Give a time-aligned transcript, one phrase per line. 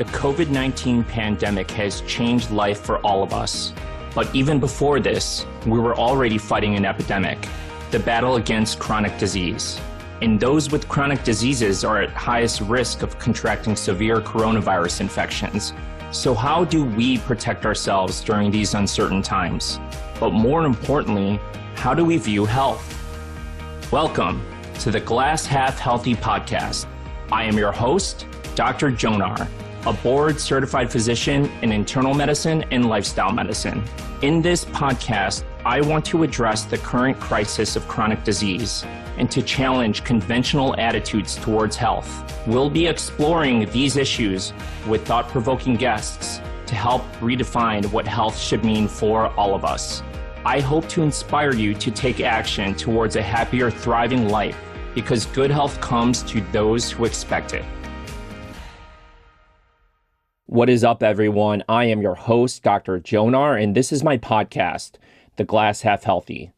[0.00, 3.74] The COVID 19 pandemic has changed life for all of us.
[4.14, 7.46] But even before this, we were already fighting an epidemic
[7.90, 9.78] the battle against chronic disease.
[10.22, 15.74] And those with chronic diseases are at highest risk of contracting severe coronavirus infections.
[16.12, 19.78] So, how do we protect ourselves during these uncertain times?
[20.18, 21.38] But more importantly,
[21.74, 22.82] how do we view health?
[23.92, 24.42] Welcome
[24.78, 26.86] to the Glass Half Healthy podcast.
[27.30, 28.24] I am your host,
[28.54, 28.90] Dr.
[28.90, 29.46] Jonar
[29.86, 33.82] a board certified physician in internal medicine and lifestyle medicine.
[34.22, 38.84] In this podcast, I want to address the current crisis of chronic disease
[39.16, 42.24] and to challenge conventional attitudes towards health.
[42.46, 44.52] We'll be exploring these issues
[44.86, 50.02] with thought provoking guests to help redefine what health should mean for all of us.
[50.44, 54.56] I hope to inspire you to take action towards a happier, thriving life
[54.94, 57.64] because good health comes to those who expect it.
[60.50, 61.62] What is up, everyone?
[61.68, 62.98] I am your host, Dr.
[62.98, 64.94] Jonar, and this is my podcast,
[65.36, 66.50] The Glass Half Healthy.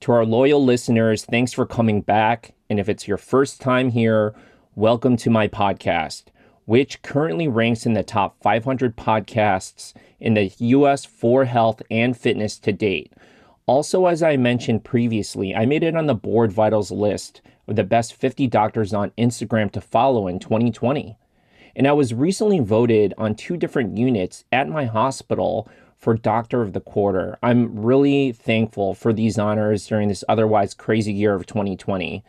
[0.00, 2.54] To our loyal listeners, thanks for coming back.
[2.68, 4.34] And if it's your first time here,
[4.74, 6.24] welcome to my podcast,
[6.64, 12.58] which currently ranks in the top 500 podcasts in the US for health and fitness
[12.58, 13.12] to date.
[13.66, 18.12] Also, as I mentioned previously, I made it on the BoardVitals list of the best
[18.12, 21.16] 50 doctors on Instagram to follow in 2020.
[21.76, 26.72] And I was recently voted on two different units at my hospital for Doctor of
[26.72, 27.38] the Quarter.
[27.42, 32.24] I'm really thankful for these honors during this otherwise crazy year of 2020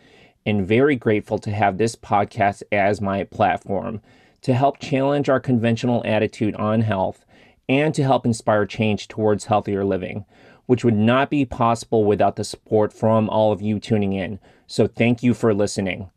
[0.46, 4.02] and very grateful to have this podcast as my platform
[4.42, 7.26] to help challenge our conventional attitude on health
[7.70, 10.26] and to help inspire change towards healthier living,
[10.66, 14.40] which would not be possible without the support from all of you tuning in.
[14.68, 16.10] So thank you for listening.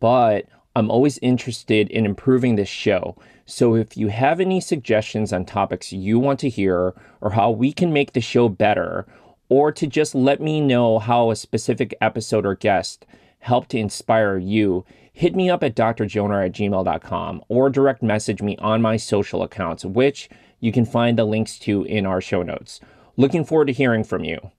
[0.00, 0.46] But
[0.78, 3.16] I'm always interested in improving this show.
[3.46, 7.72] So if you have any suggestions on topics you want to hear or how we
[7.72, 9.04] can make the show better,
[9.48, 13.06] or to just let me know how a specific episode or guest
[13.40, 18.56] helped to inspire you, hit me up at drjonar at gmail.com or direct message me
[18.58, 20.30] on my social accounts, which
[20.60, 22.78] you can find the links to in our show notes.
[23.16, 24.52] Looking forward to hearing from you.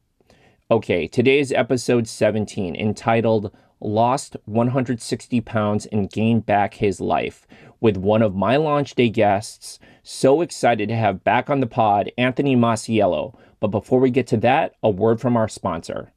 [0.69, 7.47] Okay, today's episode 17 entitled lost 160 pounds and gained back his life
[7.79, 9.79] with one of my launch day guests.
[10.03, 13.37] So excited to have back on the pod Anthony Masiello.
[13.59, 16.11] But before we get to that, a word from our sponsor.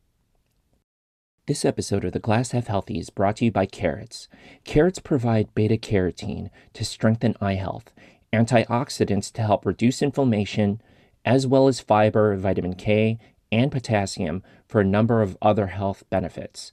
[1.46, 4.28] This episode of the Glass Half Healthy is brought to you by Carrots.
[4.64, 7.92] Carrots provide beta carotene to strengthen eye health,
[8.32, 10.80] antioxidants to help reduce inflammation,
[11.24, 13.18] as well as fiber, vitamin K,
[13.50, 16.70] and potassium for a number of other health benefits.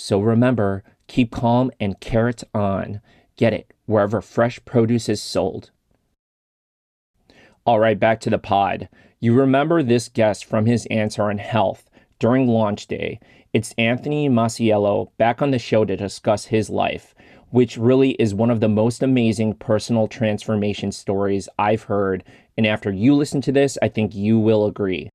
[0.00, 3.00] So remember, keep calm and carrots on.
[3.36, 5.72] Get it wherever fresh produce is sold.
[7.66, 8.88] All right, back to the pod.
[9.18, 13.18] You remember this guest from his answer on health during launch day.
[13.52, 17.12] It's Anthony Masiello back on the show to discuss his life,
[17.50, 22.22] which really is one of the most amazing personal transformation stories I've heard.
[22.56, 25.10] And after you listen to this, I think you will agree.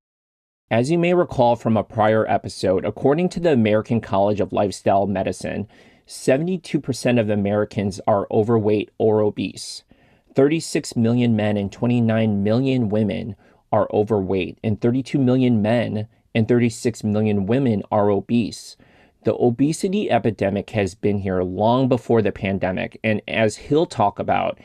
[0.74, 5.06] As you may recall from a prior episode, according to the American College of Lifestyle
[5.06, 5.68] Medicine,
[6.08, 9.84] 72% of Americans are overweight or obese.
[10.34, 13.36] 36 million men and 29 million women
[13.72, 18.76] are overweight, and 32 million men and 36 million women are obese.
[19.26, 24.58] The obesity epidemic has been here long before the pandemic, and as he'll talk about,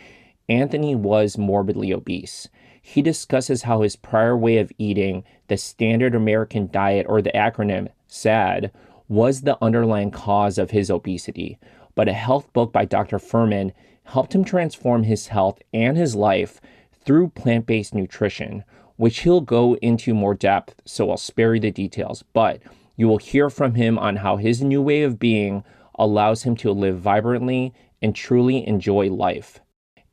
[0.49, 2.49] Anthony was morbidly obese.
[2.91, 7.89] He discusses how his prior way of eating, the standard American diet or the acronym
[8.07, 8.73] SAD,
[9.11, 11.59] was the underlying cause of his obesity.
[11.95, 13.19] But a health book by Dr.
[13.19, 13.73] Fuhrman
[14.05, 16.63] helped him transform his health and his life
[17.05, 18.65] through plant based nutrition,
[18.97, 22.25] which he'll go into more depth, so I'll spare you the details.
[22.33, 22.63] But
[22.97, 25.63] you will hear from him on how his new way of being
[25.99, 29.61] allows him to live vibrantly and truly enjoy life.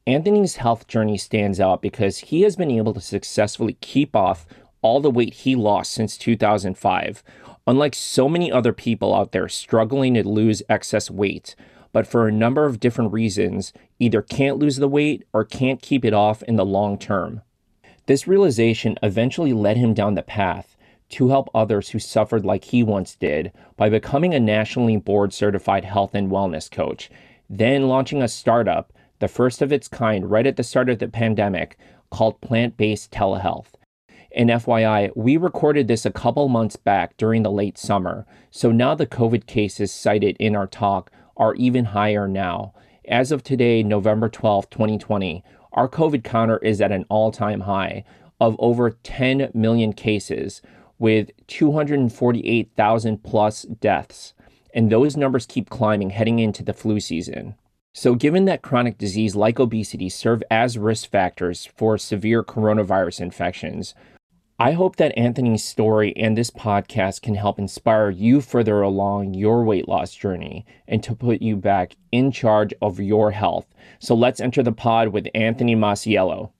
[0.07, 4.45] Anthony's health journey stands out because he has been able to successfully keep off
[4.83, 7.23] all the weight he lost since 2005.
[7.65, 11.55] Unlike so many other people out there struggling to lose excess weight,
[11.91, 16.05] but for a number of different reasons, either can't lose the weight or can't keep
[16.05, 17.41] it off in the long term.
[18.05, 20.77] This realization eventually led him down the path
[21.09, 25.85] to help others who suffered like he once did by becoming a nationally board certified
[25.85, 27.09] health and wellness coach,
[27.49, 28.93] then launching a startup
[29.25, 31.79] the first of its kind right at the start of the pandemic,
[32.11, 33.73] called plant based telehealth.
[34.35, 38.93] And FYI, we recorded this a couple months back during the late summer, so now
[38.93, 42.75] the COVID cases cited in our talk are even higher now.
[43.07, 45.43] As of today, November 12, 2020,
[45.73, 48.03] our COVID counter is at an all time high
[48.39, 50.61] of over 10 million cases
[50.99, 54.35] with 248,000 plus deaths.
[54.71, 57.55] And those numbers keep climbing heading into the flu season.
[57.97, 63.95] So, given that chronic disease like obesity serve as risk factors for severe coronavirus infections,
[64.59, 69.63] I hope that Anthony's story and this podcast can help inspire you further along your
[69.63, 73.65] weight loss journey and to put you back in charge of your health.
[73.99, 76.51] So, let's enter the pod with Anthony Masiello.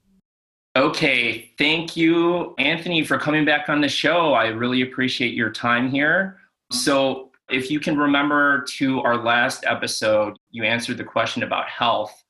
[0.78, 4.32] Okay, thank you, Anthony, for coming back on the show.
[4.32, 6.38] I really appreciate your time here.
[6.72, 12.24] So, if you can remember to our last episode, you answered the question about health,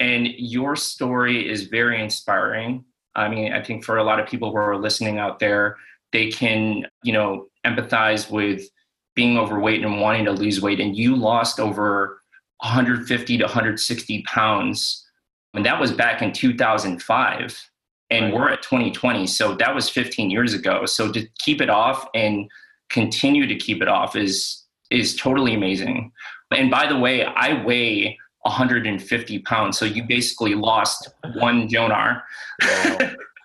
[0.00, 2.84] and your story is very inspiring.
[3.14, 5.76] I mean, I think for a lot of people who are listening out there,
[6.12, 8.68] they can, you know, empathize with
[9.14, 10.80] being overweight and wanting to lose weight.
[10.80, 12.20] And you lost over
[12.58, 15.06] 150 to 160 pounds.
[15.54, 17.70] And that was back in 2005.
[18.10, 18.34] And right.
[18.34, 19.26] we're at 2020.
[19.26, 20.86] So that was 15 years ago.
[20.86, 22.50] So to keep it off and
[22.94, 26.12] continue to keep it off is is totally amazing.
[26.50, 32.22] And by the way, I weigh 150 pounds, so you basically lost one Jonar.
[32.62, 32.98] Wow.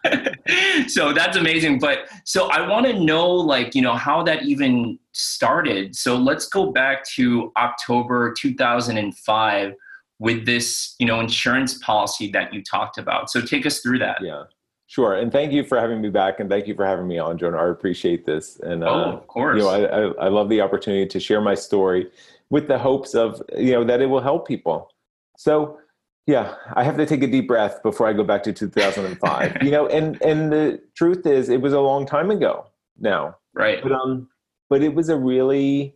[0.87, 1.79] so that's amazing.
[1.79, 5.95] But so I want to know, like, you know, how that even started.
[5.95, 9.73] So let's go back to October 2005
[10.19, 13.29] with this, you know, insurance policy that you talked about.
[13.29, 14.17] So take us through that.
[14.21, 14.43] Yeah.
[14.89, 17.37] Sure, and thank you for having me back, and thank you for having me on,
[17.37, 17.57] Jonah.
[17.57, 20.61] I appreciate this, and uh, oh, of course, you know, I, I, I love the
[20.61, 22.09] opportunity to share my story
[22.49, 24.89] with the hopes of you know that it will help people.
[25.37, 25.77] So,
[26.25, 29.57] yeah, I have to take a deep breath before I go back to 2005.
[29.61, 32.65] you know, and and the truth is, it was a long time ago
[32.97, 33.83] now, right?
[33.83, 34.27] But um,
[34.71, 35.93] but it was a really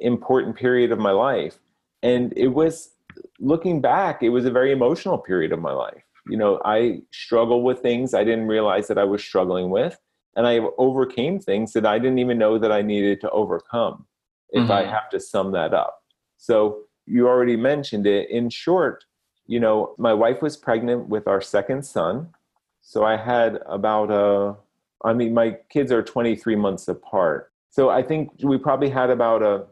[0.00, 1.60] important period of my life,
[2.02, 2.90] and it was
[3.38, 7.62] looking back, it was a very emotional period of my life you know i struggle
[7.62, 9.98] with things i didn't realize that i was struggling with
[10.34, 14.06] and i overcame things that i didn't even know that i needed to overcome
[14.50, 14.72] if mm-hmm.
[14.72, 16.02] i have to sum that up.
[16.38, 18.30] So you already mentioned it.
[18.30, 19.04] In short
[19.46, 22.28] you know my wife was pregnant with our second son
[22.82, 24.56] so i had about a
[25.04, 27.52] i mean my kids are 23 months apart.
[27.70, 29.64] So i think we probably had about a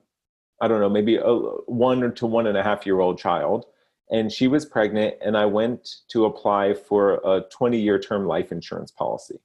[0.61, 1.35] i don't know maybe a
[1.67, 3.67] one to one and a half year old child
[4.11, 8.53] and she was pregnant and i went to apply for a 20 year term life
[8.53, 9.39] insurance policy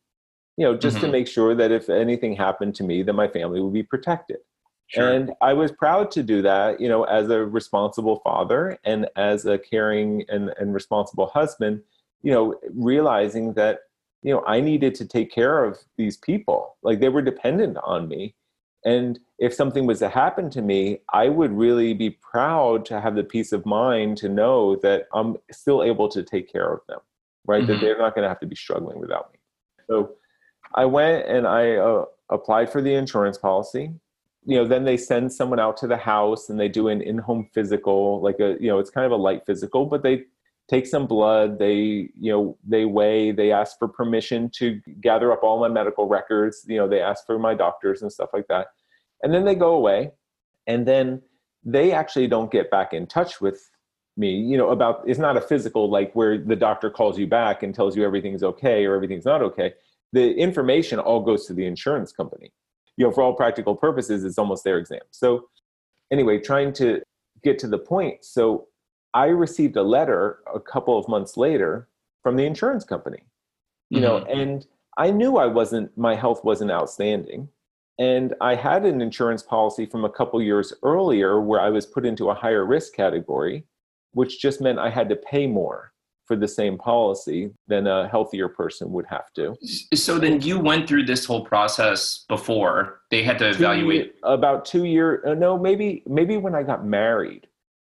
[0.57, 1.05] you know just mm-hmm.
[1.05, 4.37] to make sure that if anything happened to me that my family would be protected
[4.87, 5.09] sure.
[5.09, 9.45] and i was proud to do that you know as a responsible father and as
[9.45, 11.81] a caring and, and responsible husband
[12.21, 13.79] you know realizing that
[14.21, 18.07] you know i needed to take care of these people like they were dependent on
[18.07, 18.35] me
[18.85, 23.15] and if something was to happen to me, I would really be proud to have
[23.15, 26.99] the peace of mind to know that I'm still able to take care of them,
[27.45, 27.63] right?
[27.63, 27.71] Mm-hmm.
[27.73, 29.39] That they're not going to have to be struggling without me.
[29.87, 30.15] So
[30.75, 33.91] I went and I uh, applied for the insurance policy.
[34.45, 37.49] You know, then they send someone out to the house and they do an in-home
[37.53, 40.23] physical, like a, you know, it's kind of a light physical, but they
[40.69, 41.59] take some blood.
[41.59, 43.31] They, you know, they weigh.
[43.31, 46.63] They ask for permission to gather up all my medical records.
[46.67, 48.67] You know, they ask for my doctors and stuff like that
[49.21, 50.11] and then they go away
[50.67, 51.21] and then
[51.63, 53.69] they actually don't get back in touch with
[54.17, 57.63] me you know about it's not a physical like where the doctor calls you back
[57.63, 59.73] and tells you everything's okay or everything's not okay
[60.11, 62.51] the information all goes to the insurance company
[62.97, 65.47] you know for all practical purposes it's almost their exam so
[66.11, 67.01] anyway trying to
[67.43, 68.67] get to the point so
[69.13, 71.87] i received a letter a couple of months later
[72.23, 73.23] from the insurance company
[73.89, 74.05] you mm-hmm.
[74.05, 77.47] know and i knew i wasn't my health wasn't outstanding
[77.99, 82.05] and I had an insurance policy from a couple years earlier where I was put
[82.05, 83.65] into a higher risk category,
[84.13, 85.91] which just meant I had to pay more
[86.25, 89.57] for the same policy than a healthier person would have to.
[89.95, 94.63] So then you went through this whole process before they had to evaluate two, about
[94.63, 97.47] 2 years uh, no maybe maybe when I got married.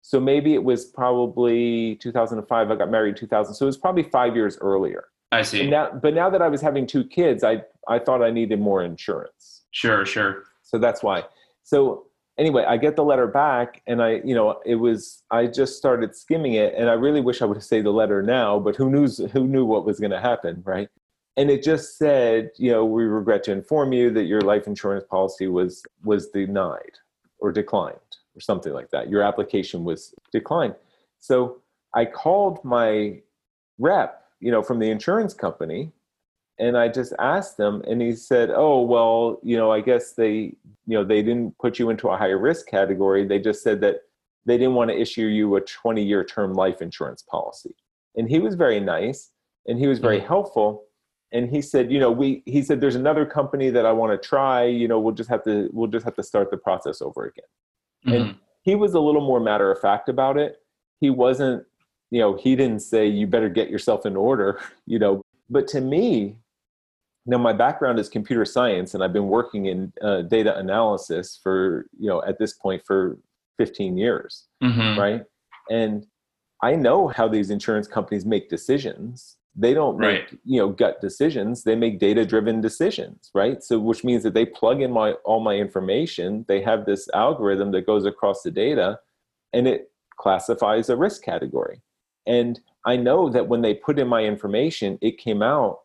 [0.07, 4.35] So maybe it was probably 2005 I got married 2000 so it was probably 5
[4.35, 5.05] years earlier.
[5.31, 5.67] I see.
[5.67, 8.83] Now, but now that I was having two kids I I thought I needed more
[8.83, 9.63] insurance.
[9.71, 10.43] Sure, sure.
[10.61, 11.23] So that's why.
[11.63, 12.05] So
[12.37, 16.15] anyway, I get the letter back and I, you know, it was I just started
[16.15, 18.91] skimming it and I really wish I would have saved the letter now, but who
[18.91, 20.87] knew who knew what was going to happen, right?
[21.35, 25.03] And it just said, you know, we regret to inform you that your life insurance
[25.09, 26.95] policy was was denied
[27.39, 28.04] or declined
[28.35, 29.09] or something like that.
[29.09, 30.75] Your application was declined.
[31.19, 31.61] So
[31.93, 33.21] I called my
[33.79, 35.91] rep, you know, from the insurance company
[36.57, 40.55] and I just asked them and he said, "Oh, well, you know, I guess they,
[40.87, 43.25] you know, they didn't put you into a higher risk category.
[43.25, 44.03] They just said that
[44.45, 47.75] they didn't want to issue you a 20-year term life insurance policy."
[48.15, 49.31] and he was very nice
[49.67, 50.27] and he was very mm-hmm.
[50.27, 50.83] helpful
[51.31, 54.27] and he said you know we he said there's another company that i want to
[54.27, 57.25] try you know we'll just have to we'll just have to start the process over
[57.25, 57.45] again
[58.05, 58.13] mm-hmm.
[58.13, 60.57] and he was a little more matter of fact about it
[60.99, 61.63] he wasn't
[62.11, 65.81] you know he didn't say you better get yourself in order you know but to
[65.81, 66.37] me
[67.25, 71.87] now my background is computer science and i've been working in uh, data analysis for
[71.99, 73.17] you know at this point for
[73.57, 74.99] 15 years mm-hmm.
[74.99, 75.23] right
[75.69, 76.05] and
[76.61, 80.39] i know how these insurance companies make decisions they don't make right.
[80.43, 81.63] you know gut decisions.
[81.63, 83.63] They make data driven decisions right?
[83.63, 86.45] So which means that they plug in my all my information.
[86.47, 88.99] They have this algorithm that goes across the data
[89.53, 91.81] and it classifies a risk category.
[92.27, 95.79] And i know that when they put in my information it came out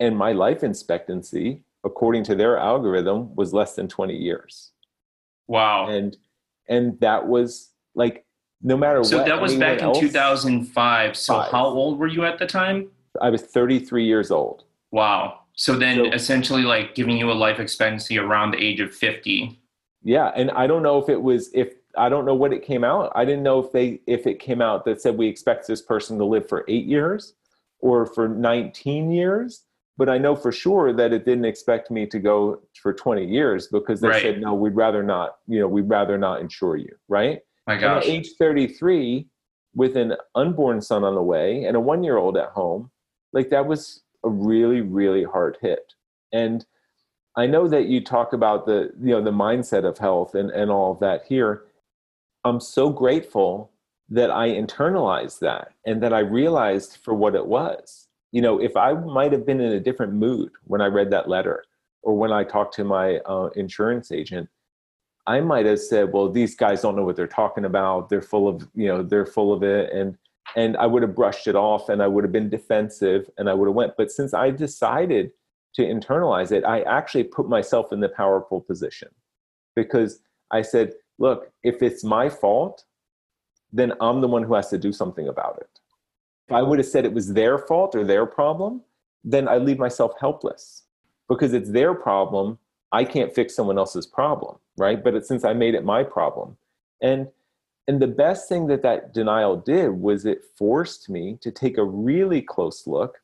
[0.00, 4.72] and my life expectancy according to their algorithm was less than 20 years.
[5.46, 5.88] Wow.
[5.88, 6.16] And
[6.68, 8.24] and that was like
[8.62, 11.50] no matter so what that was back in 2005 so five.
[11.50, 12.88] how old were you at the time
[13.20, 17.60] i was 33 years old wow so then so, essentially like giving you a life
[17.60, 19.60] expectancy around the age of 50
[20.02, 22.84] yeah and i don't know if it was if i don't know what it came
[22.84, 25.82] out i didn't know if they if it came out that said we expect this
[25.82, 27.34] person to live for eight years
[27.80, 29.64] or for 19 years
[29.96, 33.68] but I know for sure that it didn't expect me to go for 20 years
[33.68, 34.22] because they right.
[34.22, 36.94] said, no, we'd rather not, you know, we'd rather not insure you.
[37.08, 37.40] Right.
[37.66, 38.04] My gosh.
[38.04, 39.26] at age 33
[39.74, 42.90] with an unborn son on the way and a one year old at home,
[43.34, 45.92] like that was a really, really hard hit.
[46.32, 46.64] And
[47.36, 50.70] I know that you talk about the, you know, the mindset of health and, and
[50.70, 51.64] all of that here.
[52.44, 53.70] I'm so grateful
[54.08, 58.76] that I internalized that and that I realized for what it was you know, if
[58.76, 61.64] I might have been in a different mood when I read that letter
[62.02, 64.48] or when I talked to my uh, insurance agent,
[65.24, 68.08] I might have said, well, these guys don't know what they're talking about.
[68.08, 69.92] They're full of, you know, they're full of it.
[69.92, 70.18] And,
[70.56, 73.54] and I would have brushed it off and I would have been defensive and I
[73.54, 73.94] would have went.
[73.96, 75.32] But since I decided
[75.74, 79.08] to internalize it, I actually put myself in the powerful position
[79.74, 80.20] because
[80.50, 82.84] I said, look, if it's my fault,
[83.72, 85.80] then I'm the one who has to do something about it.
[86.48, 88.82] If I would have said it was their fault or their problem,
[89.24, 90.84] then I leave myself helpless
[91.28, 92.58] because it's their problem.
[92.92, 95.02] I can't fix someone else's problem, right?
[95.02, 96.56] But since I made it my problem,
[97.00, 97.28] and
[97.86, 101.84] and the best thing that that denial did was it forced me to take a
[101.84, 103.18] really close look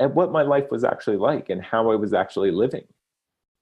[0.00, 2.84] at what my life was actually like and how I was actually living.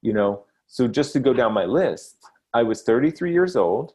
[0.00, 2.16] You know, so just to go down my list,
[2.54, 3.92] I was 33 years old.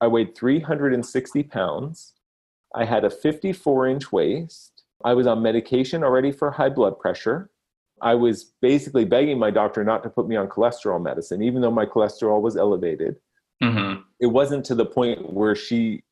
[0.00, 2.14] I weighed 360 pounds.
[2.74, 4.82] I had a 54 inch waist.
[5.04, 7.50] I was on medication already for high blood pressure.
[8.02, 11.70] I was basically begging my doctor not to put me on cholesterol medicine, even though
[11.70, 13.16] my cholesterol was elevated.
[13.62, 14.02] Mm-hmm.
[14.20, 16.02] It wasn't to the point where she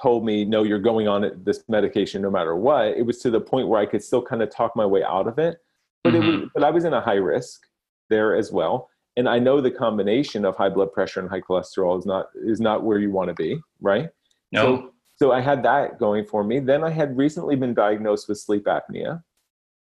[0.00, 2.88] told me, no, you're going on this medication no matter what.
[2.88, 5.26] It was to the point where I could still kind of talk my way out
[5.26, 5.58] of it.
[6.04, 6.28] But, mm-hmm.
[6.28, 7.62] it was, but I was in a high risk
[8.10, 8.90] there as well.
[9.16, 12.60] And I know the combination of high blood pressure and high cholesterol is not is
[12.60, 14.10] not where you want to be, right?
[14.52, 14.62] No.
[14.62, 16.58] So so I had that going for me.
[16.58, 19.22] Then I had recently been diagnosed with sleep apnea.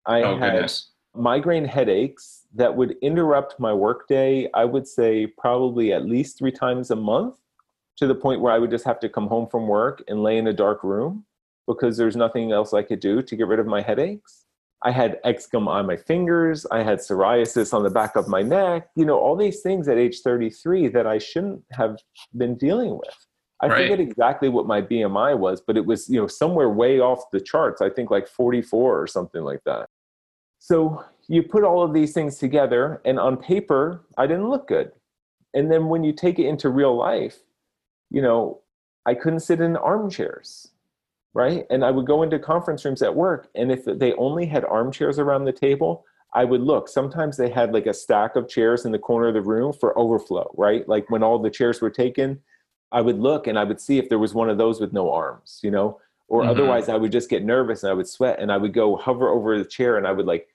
[0.05, 0.91] I oh, had goodness.
[1.17, 6.91] Migraine headaches that would interrupt my workday, I would say probably at least three times
[6.91, 7.35] a month
[7.97, 10.37] to the point where I would just have to come home from work and lay
[10.37, 11.25] in a dark room
[11.67, 14.45] because there's nothing else I could do to get rid of my headaches.
[14.83, 16.65] I had eczema on my fingers.
[16.69, 18.89] I had psoriasis on the back of my neck.
[18.95, 21.97] You know, all these things at age 33 that I shouldn't have
[22.37, 23.15] been dealing with.
[23.61, 23.83] I right.
[23.83, 27.39] forget exactly what my BMI was, but it was, you know, somewhere way off the
[27.39, 27.81] charts.
[27.81, 29.84] I think like 44 or something like that.
[30.65, 34.91] So you put all of these things together, and on paper, I didn't look good.
[35.53, 37.37] And then when you take it into real life,
[38.09, 38.61] you know,
[39.05, 40.69] I couldn't sit in armchairs,
[41.35, 41.67] right?
[41.69, 45.19] And I would go into conference rooms at work, and if they only had armchairs
[45.19, 46.03] around the table,
[46.33, 46.89] I would look.
[46.89, 49.95] Sometimes they had like a stack of chairs in the corner of the room for
[49.99, 50.89] overflow, right?
[50.89, 52.41] Like when all the chairs were taken,
[52.91, 55.11] I would look and I would see if there was one of those with no
[55.11, 56.49] arms, you know, or mm-hmm.
[56.49, 59.29] otherwise I would just get nervous and I would sweat and I would go hover
[59.29, 60.47] over the chair and I would like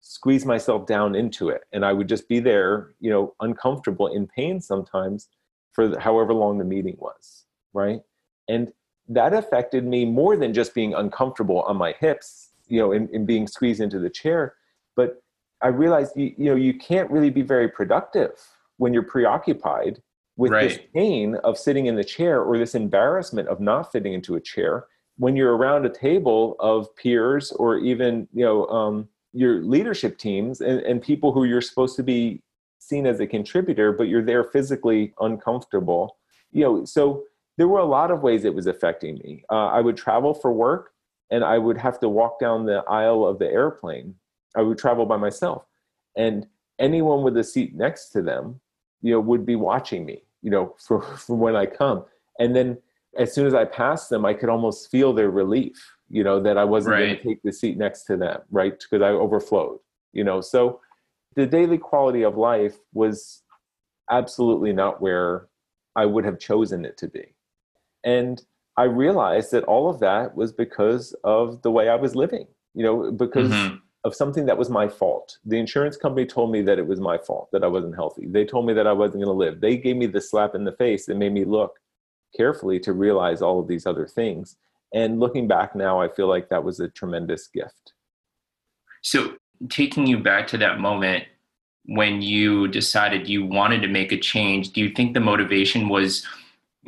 [0.00, 4.26] squeeze myself down into it and I would just be there, you know, uncomfortable in
[4.26, 5.28] pain sometimes
[5.72, 8.00] for however long the meeting was, right?
[8.48, 8.72] And
[9.08, 13.26] that affected me more than just being uncomfortable on my hips, you know, in, in
[13.26, 14.54] being squeezed into the chair,
[14.96, 15.22] but
[15.60, 18.32] I realized you, you know you can't really be very productive
[18.76, 20.00] when you're preoccupied
[20.36, 20.68] with right.
[20.68, 24.40] this pain of sitting in the chair or this embarrassment of not fitting into a
[24.40, 24.86] chair
[25.16, 30.60] when you're around a table of peers or even you know um, your leadership teams
[30.60, 32.42] and, and people who you're supposed to be
[32.78, 36.16] seen as a contributor but you're there physically uncomfortable
[36.52, 37.22] you know so
[37.56, 40.52] there were a lot of ways it was affecting me uh, i would travel for
[40.52, 40.92] work
[41.30, 44.14] and I would have to walk down the aisle of the airplane.
[44.56, 45.64] I would travel by myself,
[46.16, 46.46] and
[46.78, 48.60] anyone with a seat next to them,
[49.02, 52.04] you know, would be watching me, you know, for, for when I come.
[52.38, 52.78] And then
[53.16, 55.76] as soon as I passed them, I could almost feel their relief,
[56.08, 57.06] you know, that I wasn't right.
[57.06, 58.78] going to take the seat next to them, right?
[58.78, 59.78] Because I overflowed,
[60.12, 60.40] you know.
[60.40, 60.80] So
[61.36, 63.42] the daily quality of life was
[64.10, 65.48] absolutely not where
[65.96, 67.34] I would have chosen it to be.
[68.04, 68.42] And
[68.76, 72.84] I realized that all of that was because of the way I was living, you
[72.84, 73.76] know, because mm-hmm.
[74.04, 75.38] of something that was my fault.
[75.44, 78.26] The insurance company told me that it was my fault that I wasn't healthy.
[78.28, 79.60] They told me that I wasn't going to live.
[79.60, 81.80] They gave me the slap in the face and made me look
[82.36, 84.56] carefully to realize all of these other things.
[84.94, 87.92] And looking back now, I feel like that was a tremendous gift.
[89.02, 89.34] So,
[89.68, 91.24] taking you back to that moment
[91.86, 96.24] when you decided you wanted to make a change, do you think the motivation was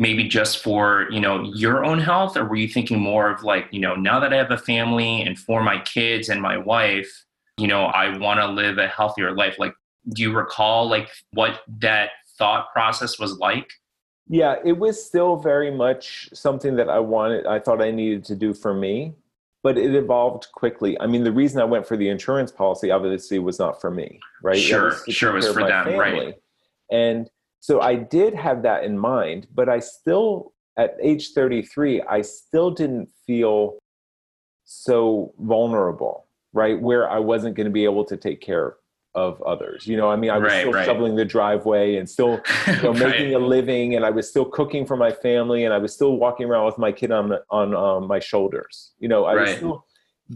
[0.00, 3.66] maybe just for you know your own health or were you thinking more of like
[3.70, 7.25] you know now that i have a family and for my kids and my wife
[7.59, 9.75] you know i want to live a healthier life like
[10.14, 13.70] do you recall like what that thought process was like
[14.30, 18.34] yeah it was still very much something that i wanted i thought i needed to
[18.34, 19.12] do for me
[19.62, 23.38] but it evolved quickly i mean the reason i went for the insurance policy obviously
[23.38, 25.99] was not for me right sure was sure it was for them family.
[25.99, 26.34] right
[26.90, 27.28] and
[27.60, 32.70] so I did have that in mind, but I still, at age 33, I still
[32.70, 33.78] didn't feel
[34.64, 36.80] so vulnerable, right?
[36.80, 38.75] Where I wasn't going to be able to take care of
[39.14, 39.87] others.
[39.87, 40.85] You know, I mean, I was right, still right.
[40.85, 43.11] shoveling the driveway and still you know, right.
[43.11, 46.17] making a living, and I was still cooking for my family, and I was still
[46.17, 48.93] walking around with my kid on on um, my shoulders.
[48.99, 49.85] You know, I was still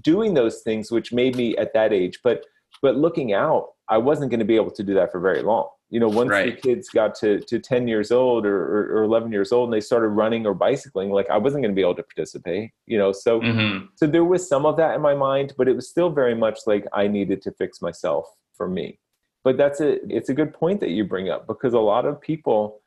[0.02, 2.20] doing those things, which made me at that age.
[2.22, 2.44] But
[2.82, 5.68] but looking out, I wasn't going to be able to do that for very long
[5.94, 9.30] you know once the kids got to, to 10 years old or, or, or, 11
[9.30, 11.94] years old and they started running or bicycling like i wasn't going to be able
[11.94, 13.86] to participate you know so mm-hmm.
[13.94, 16.58] so there was some of that in my mind but it was still very much
[16.66, 18.98] like i needed to fix myself for me
[19.42, 22.20] but that's a it's a good point that you bring up because a lot of
[22.20, 22.80] people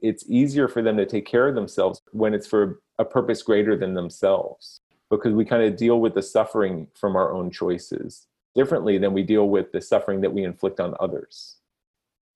[0.00, 3.76] it's easier for them to take care of themselves when it's for a purpose greater
[3.76, 8.98] than themselves because we kind of deal with the suffering from our own choices differently
[8.98, 11.56] than we deal with the suffering that we inflict on others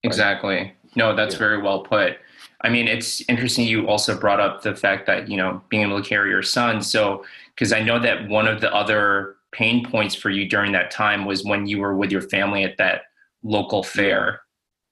[0.03, 0.73] Exactly.
[0.95, 1.39] No, that's yeah.
[1.39, 2.17] very well put.
[2.61, 6.01] I mean, it's interesting you also brought up the fact that, you know, being able
[6.01, 6.81] to carry your son.
[6.81, 10.91] So, because I know that one of the other pain points for you during that
[10.91, 13.03] time was when you were with your family at that
[13.43, 14.41] local fair.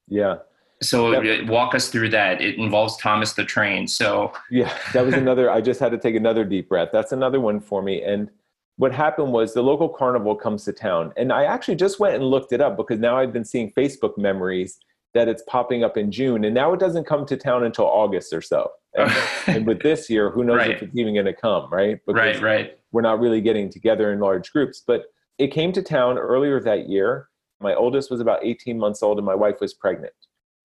[0.07, 0.37] Yeah.
[0.81, 1.41] So yep.
[1.41, 2.41] Uh, walk us through that.
[2.41, 3.87] It involves Thomas the Train.
[3.87, 5.51] So yeah, that was another.
[5.51, 6.89] I just had to take another deep breath.
[6.91, 8.01] That's another one for me.
[8.01, 8.29] And
[8.77, 12.23] what happened was the local carnival comes to town, and I actually just went and
[12.23, 14.79] looked it up because now I've been seeing Facebook memories
[15.13, 18.31] that it's popping up in June, and now it doesn't come to town until August
[18.31, 18.71] or so.
[18.93, 19.11] And,
[19.47, 20.71] and with this year, who knows right.
[20.71, 21.99] if it's even going to come, right?
[22.05, 22.78] Because right, right.
[22.91, 25.05] We're not really getting together in large groups, but
[25.37, 27.29] it came to town earlier that year.
[27.59, 30.13] My oldest was about 18 months old, and my wife was pregnant.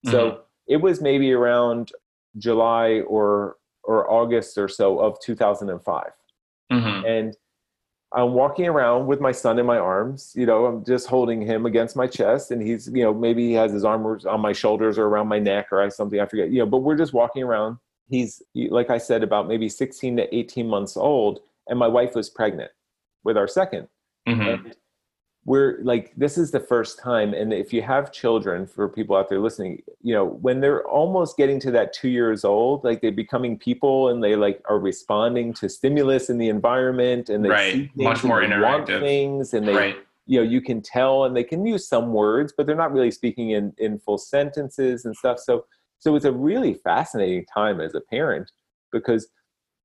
[0.07, 0.41] So mm-hmm.
[0.69, 1.93] it was maybe around
[2.39, 6.05] July or or August or so of 2005,
[6.73, 7.07] mm-hmm.
[7.07, 7.37] and
[8.15, 10.33] I'm walking around with my son in my arms.
[10.37, 13.55] You know, I'm just holding him against my chest, and he's, you know, maybe he
[13.55, 16.21] has his arms on my shoulders or around my neck or something.
[16.21, 16.51] I forget.
[16.51, 17.79] You know, but we're just walking around.
[18.09, 22.31] He's, like I said, about maybe 16 to 18 months old, and my wife was
[22.31, 22.71] pregnant
[23.25, 23.89] with our 2nd
[24.29, 24.69] mm-hmm.
[25.47, 29.29] We're like this is the first time and if you have children for people out
[29.29, 33.13] there listening you know when they're almost getting to that two years old like they're
[33.13, 37.91] becoming people and they like are responding to stimulus in the environment and they right.
[37.95, 39.01] much more interactive.
[39.01, 39.97] things and they right.
[40.25, 43.11] you know you can tell and they can use some words but they're not really
[43.11, 45.39] speaking in in full sentences and stuff.
[45.39, 45.67] So
[46.05, 48.51] so it's a really fascinating time as a parent
[48.93, 49.29] because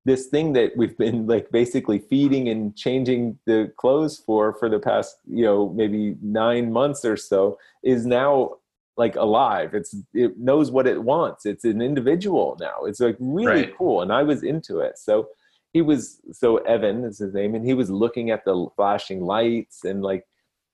[0.04, 4.78] this thing that we've been like basically feeding and changing the clothes for for the
[4.78, 8.50] past you know maybe nine months or so is now
[8.96, 9.74] like alive.
[9.74, 11.46] It's it knows what it wants.
[11.46, 12.84] It's an individual now.
[12.84, 13.78] It's like really right.
[13.78, 14.98] cool and i was into it.
[14.98, 15.28] So
[15.72, 19.84] he was so evan is his name and he was looking at the flashing lights
[19.84, 20.24] and like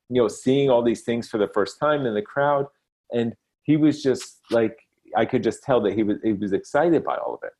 [0.09, 2.67] you know seeing all these things for the first time in the crowd
[3.13, 3.35] and
[3.65, 4.79] he was just like
[5.17, 7.53] i could just tell that he was he was excited by all of it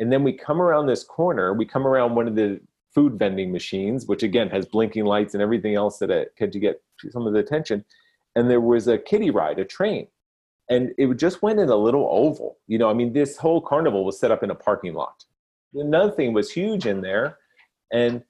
[0.00, 2.60] and then we come around this corner, we come around one of the
[2.92, 6.58] food vending machines, which again has blinking lights and everything else that it could to
[6.58, 7.84] get some of the attention.
[8.34, 10.08] And there was a kiddie ride, a train.
[10.68, 12.58] And it just went in a little oval.
[12.66, 15.24] You know, I mean, this whole carnival was set up in a parking lot.
[15.74, 17.38] Another thing was huge in there.
[17.92, 18.24] And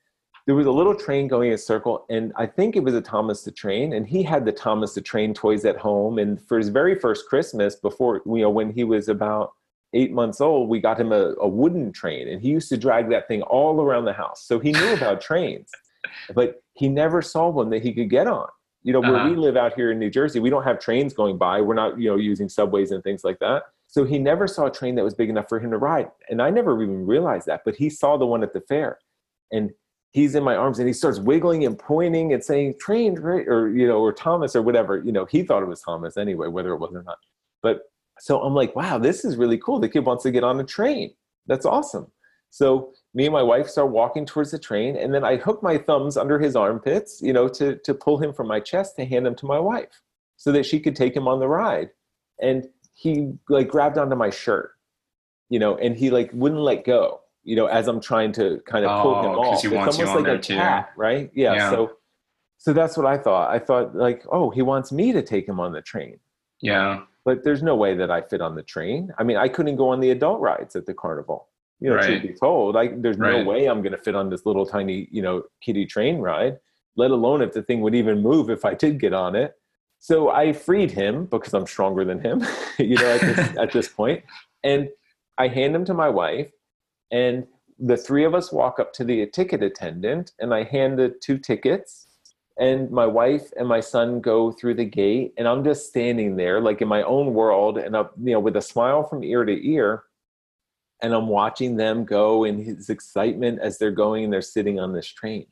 [0.47, 3.01] there was a little train going in a circle, and I think it was a
[3.01, 6.19] Thomas the Train, and he had the Thomas the Train toys at home.
[6.19, 9.53] And for his very first Christmas, before you know, when he was about
[9.95, 13.11] eight months old, we got him a, a wooden train and he used to drag
[13.11, 14.45] that thing all around the house.
[14.47, 15.71] So he knew about trains,
[16.35, 18.49] but he never saw one that he could get on.
[18.83, 19.29] You know, where Uh-huh.
[19.31, 21.61] we live out here in New Jersey, we don't have trains going by.
[21.61, 23.65] We're not, you know, using subways and things like that.
[23.89, 26.11] So he never saw a train that was big enough for him to ride.
[26.31, 28.99] And I never even realized that, but he saw the one at the fair.
[29.53, 29.73] And
[30.13, 33.87] he's in my arms and he starts wiggling and pointing and saying train or you
[33.87, 36.79] know or thomas or whatever you know he thought it was thomas anyway whether it
[36.79, 37.17] was or not
[37.63, 37.83] but
[38.21, 39.81] so i'm like wow this is really cool.
[39.81, 41.13] The kid wants to get on a train.
[41.47, 42.07] That's awesome.
[42.51, 45.79] So me and my wife start walking towards the train and then i hook my
[45.79, 49.27] thumbs under his armpits you know to to pull him from my chest to hand
[49.27, 50.03] him to my wife
[50.37, 51.91] so that she could take him on the ride.
[52.41, 54.71] And he like grabbed onto my shirt
[55.49, 58.85] you know and he like wouldn't let go you know as i'm trying to kind
[58.85, 59.71] of pull him Oh, 'cause off.
[59.71, 60.55] he it's almost on like a too.
[60.57, 61.31] cat right?
[61.35, 61.71] Yeah, Yeah.
[61.71, 61.93] so
[62.59, 63.51] so that's what i thought.
[63.51, 66.19] I thought like oh he wants me to take him on the train.
[66.61, 67.01] Yeah.
[67.31, 69.01] But there's no way that i fit on the train.
[69.19, 71.39] I mean i couldn't go on the adult rides at the carnival.
[71.83, 72.33] You know truth Right.
[72.33, 75.23] be told I, there's no way i'm going to fit on this little tiny you
[75.27, 76.55] know kiddie train ride
[77.03, 79.51] let alone if the thing would even move if i did get on it.
[80.09, 82.37] So i freed him because i'm stronger than him
[82.91, 84.21] you know at this, at this point.
[84.65, 84.89] And
[85.39, 86.51] i hand him to my wife
[87.23, 87.47] and
[87.91, 91.39] the three of us walk up to the ticket attendant and i hand the two
[91.51, 91.89] tickets
[92.61, 96.61] and my wife and my son go through the gate and i'm just standing there
[96.61, 99.69] like in my own world and up you know with a smile from ear to
[99.69, 100.05] ear
[101.03, 104.93] and i'm watching them go in his excitement as they're going and they're sitting on
[104.93, 105.47] this train.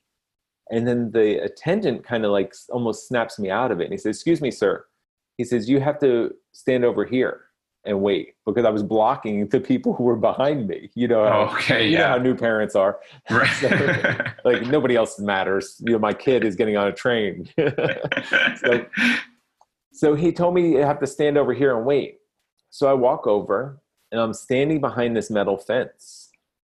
[0.70, 3.98] And then the attendant kind of like almost snaps me out of it and he
[3.98, 4.84] says excuse me sir.
[5.38, 7.47] He says you have to stand over here
[7.84, 10.90] and wait because i was blocking the people who were behind me.
[10.94, 11.88] You know how- okay.
[11.88, 12.98] you know how new parents are.
[13.30, 14.34] Right.
[14.44, 15.80] like nobody else matters.
[15.84, 17.48] You know my kid is getting on a train.
[18.56, 18.86] So
[19.92, 22.18] so he told me you have to stand over here and wait.
[22.70, 23.80] So i walk over
[24.12, 26.30] and i'm standing behind this metal fence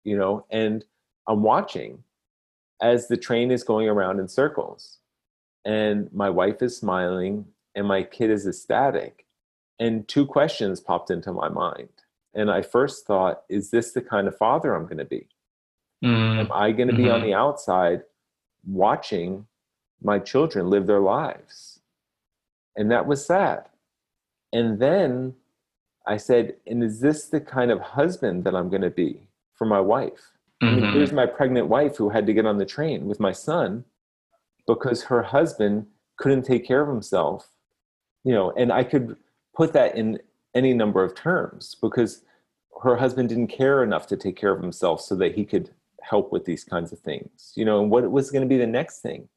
[0.05, 0.85] you know and
[1.29, 2.03] i'm watching
[2.81, 4.99] as the train is going around in circles.
[5.65, 9.27] And my wife is smiling and my kid is ecstatic
[9.79, 11.89] and two questions popped into my mind
[12.35, 15.27] and i first thought is this the kind of father i'm going to be
[16.05, 17.25] Mm, am I going to be on Mhm.
[17.25, 18.03] the outside
[18.65, 19.49] watching
[20.01, 21.81] my children live their lives?
[22.77, 23.69] And that was sad.
[24.53, 25.35] And then
[26.07, 29.65] I said, and is this the kind of husband that I'm going to be for
[29.65, 30.39] my wife?
[30.63, 30.93] I mean, mhm.
[30.93, 33.85] here's my pregnant wife who had to get on the train with my son
[34.69, 37.51] because her husband couldn't take care of himself.
[38.23, 39.17] You know, and I could
[39.59, 40.21] put that in
[40.55, 42.23] any number of terms because
[42.83, 46.31] her husband didn't care enough to take care of himself so that he could help
[46.31, 47.53] with these kinds of things.
[47.57, 49.29] You know, and what was going to be the next thing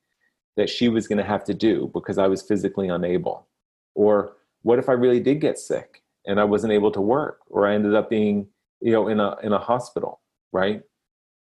[0.58, 3.48] that she was going to have to do because I was physically unable?
[3.96, 7.68] Or what if I really did get sick and I wasn't able to work or
[7.68, 8.48] I ended up being,
[8.80, 10.84] you know, in a in a hospital, right?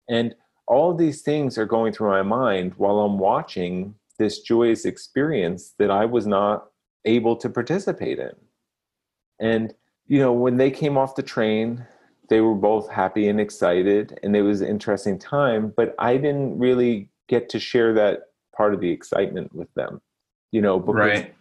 [0.08, 0.36] And
[0.68, 5.90] all these things are going through my mind while I'm watching this joyous experience that
[5.90, 6.68] I was not
[7.04, 8.32] able to participate in.
[9.40, 9.74] And,
[10.06, 11.86] you know, when they came off the train,
[12.28, 16.58] they were both happy and excited, and it was an interesting time, but I didn't
[16.58, 18.24] really get to share that
[18.56, 20.00] part of the excitement with them,
[20.52, 21.34] you know, because right.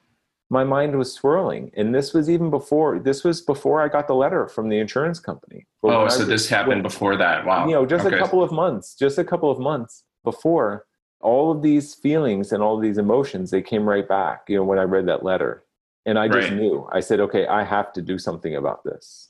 [0.50, 1.72] my mind was swirling.
[1.76, 5.20] And this was even before, this was before I got the letter from the insurance
[5.20, 5.66] company.
[5.82, 7.46] But Oh, so was- this happened when- before that.
[7.46, 7.66] Wow.
[7.68, 8.16] you know just Okay.
[8.16, 10.86] a couple of months just a couple of months before
[11.22, 14.64] all of these feelings and all of these emotions they came right back you know
[14.64, 15.64] when i read that letter
[16.08, 16.58] and i just Right.
[16.58, 19.30] knew i said okay i have to do something about this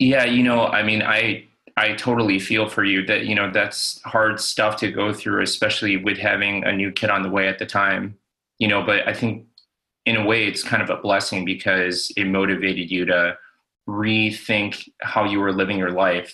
[0.00, 1.44] Yeah, you know, I mean, I
[1.76, 5.94] I totally feel for you that you know that's hard stuff to go through, especially
[6.06, 8.16] with having a new kid on the way at the time.
[8.62, 9.44] You know, but I think
[10.06, 13.36] in a way it's kind of a blessing because it motivated you to
[13.86, 16.32] rethink how you were living your life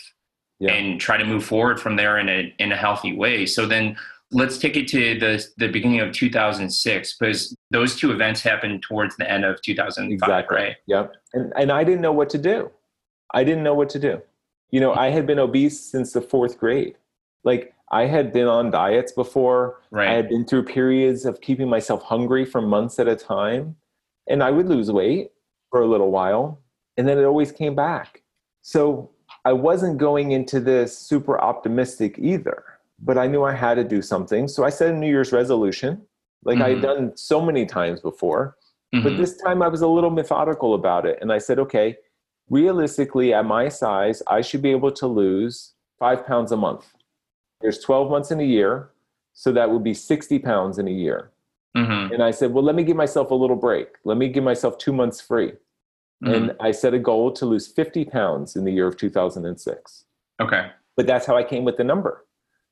[0.61, 0.73] Yeah.
[0.75, 3.47] and try to move forward from there in a in a healthy way.
[3.47, 3.97] So then
[4.33, 9.17] let's take it to the the beginning of 2006 because those two events happened towards
[9.17, 10.57] the end of 2005, Exactly.
[10.57, 10.77] right?
[10.87, 11.15] Yep.
[11.35, 12.71] And and I didn't know what to do.
[13.35, 14.23] I didn't know what to do.
[14.71, 16.97] You know, I had been obese since the fourth grade.
[17.45, 19.81] Like I had been on diets before.
[19.91, 20.09] Right.
[20.09, 23.77] I had been through periods of keeping myself hungry for months at a time.
[24.29, 25.31] And I would lose weight
[25.71, 26.61] for a little while.
[26.97, 28.23] And then it always came back.
[28.63, 29.11] So
[29.45, 32.65] I wasn't going into this super optimistic either,
[32.99, 34.49] but I knew I had to do something.
[34.49, 36.03] So I set a New Year's resolution,
[36.45, 36.83] like I had Mhm.
[36.83, 38.57] done so many times before.
[38.93, 39.17] But Mhm.
[39.19, 41.19] this time I was a little methodical about it.
[41.21, 41.99] And I said, okay,
[42.49, 46.95] realistically, at my size, I should be able to lose five pounds a month.
[47.61, 48.91] There's 12 months in a year.
[49.35, 51.31] So that would be 60 pounds in a year.
[51.77, 52.13] Mhm.
[52.13, 53.89] And I said, well, let me give myself a little break.
[54.05, 55.53] Let me give myself two months free.
[56.25, 56.33] Mm-hmm.
[56.35, 60.07] And I set a goal to lose 50 pounds in the year of 2006.
[60.41, 60.71] Okay.
[60.97, 62.25] But that's how I came with the number.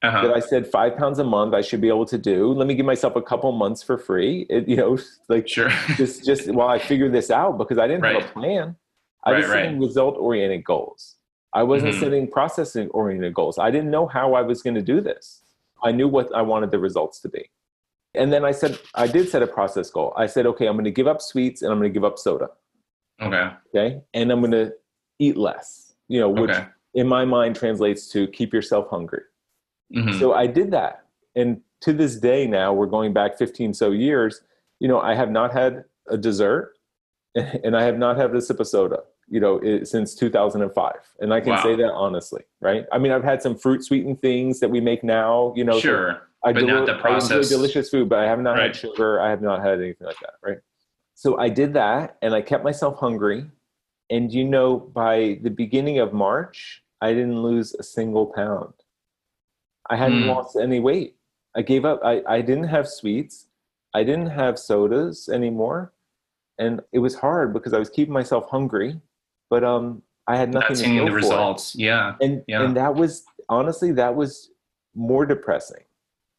[0.04, 0.26] Uh-huh.
[0.26, 2.52] That I said five pounds a month I should be able to do.
[2.52, 4.46] Let me give myself a couple months for free.
[4.50, 5.70] It, you know, like sure.
[5.96, 8.20] just just while I figure this out because I didn't right.
[8.20, 8.76] have a plan.
[9.24, 9.86] I right, was setting right.
[9.86, 11.16] result oriented goals.
[11.54, 12.00] I wasn't mm-hmm.
[12.00, 13.58] setting processing oriented goals.
[13.58, 15.40] I didn't know how I was going to do this.
[15.82, 17.48] I knew what I wanted the results to be.
[18.14, 20.12] And then I said, I did set a process goal.
[20.16, 22.18] I said, okay, I'm going to give up sweets and I'm going to give up
[22.18, 22.48] soda.
[23.20, 23.50] Okay.
[23.74, 24.00] Okay.
[24.12, 24.72] And I'm going to
[25.18, 26.66] eat less, you know, which okay.
[26.94, 29.22] in my mind translates to keep yourself hungry.
[29.94, 30.18] Mm-hmm.
[30.18, 31.04] So I did that.
[31.34, 34.40] And to this day now, we're going back 15 so years,
[34.80, 36.74] you know, I have not had a dessert
[37.34, 40.92] and I have not had a sip of soda, you know, it, since 2005.
[41.20, 41.62] And I can wow.
[41.62, 42.86] say that honestly, right?
[42.92, 45.78] I mean, I've had some fruit sweetened things that we make now, you know.
[45.80, 46.28] Sure.
[46.44, 47.48] I but not the process.
[47.48, 48.66] Delicious food, but I have not right.
[48.66, 49.20] had sugar.
[49.20, 50.58] I have not had anything like that, right?
[51.14, 53.46] So I did that and I kept myself hungry.
[54.10, 58.74] And you know, by the beginning of March, I didn't lose a single pound.
[59.90, 60.34] I hadn't mm.
[60.34, 61.16] lost any weight.
[61.56, 62.00] I gave up.
[62.04, 63.46] I, I didn't have sweets.
[63.94, 65.92] I didn't have sodas anymore.
[66.58, 69.00] And it was hard because I was keeping myself hungry,
[69.50, 71.74] but um, I had nothing Not seeing the results.
[71.74, 72.14] Yeah.
[72.20, 72.62] And, yeah.
[72.62, 74.50] and that was honestly, that was
[74.94, 75.84] more depressing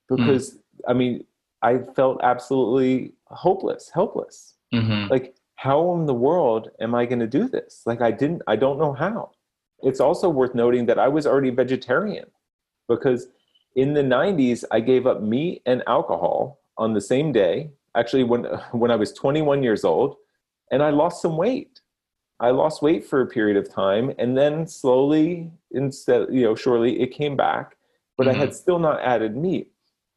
[0.09, 0.59] because mm.
[0.87, 1.23] I mean,
[1.61, 4.55] I felt absolutely hopeless, helpless.
[4.73, 5.11] Mm-hmm.
[5.11, 7.81] Like, how in the world am I going to do this?
[7.85, 9.31] Like, I didn't, I don't know how.
[9.81, 12.25] It's also worth noting that I was already vegetarian
[12.87, 13.27] because
[13.75, 18.43] in the 90s, I gave up meat and alcohol on the same day, actually, when,
[18.71, 20.15] when I was 21 years old,
[20.71, 21.81] and I lost some weight.
[22.39, 26.99] I lost weight for a period of time, and then slowly, instead, you know, surely
[27.01, 27.77] it came back,
[28.17, 28.35] but mm-hmm.
[28.35, 28.55] I had mm-hmm.
[28.55, 29.71] still not added meat.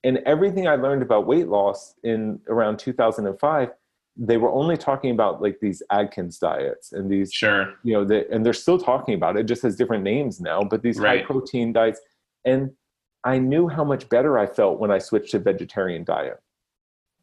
[0.05, 3.71] And everything I learned about weight loss in around 2005
[4.19, 8.29] they were only talking about like these Atkins diets and these, sure, you know, the,
[8.33, 11.21] and they're still talking about it, it just has different names now, but these right.
[11.21, 12.01] high protein diets.
[12.45, 12.73] And
[13.25, 16.41] I knew how much better I felt when I switched to vegetarian diet.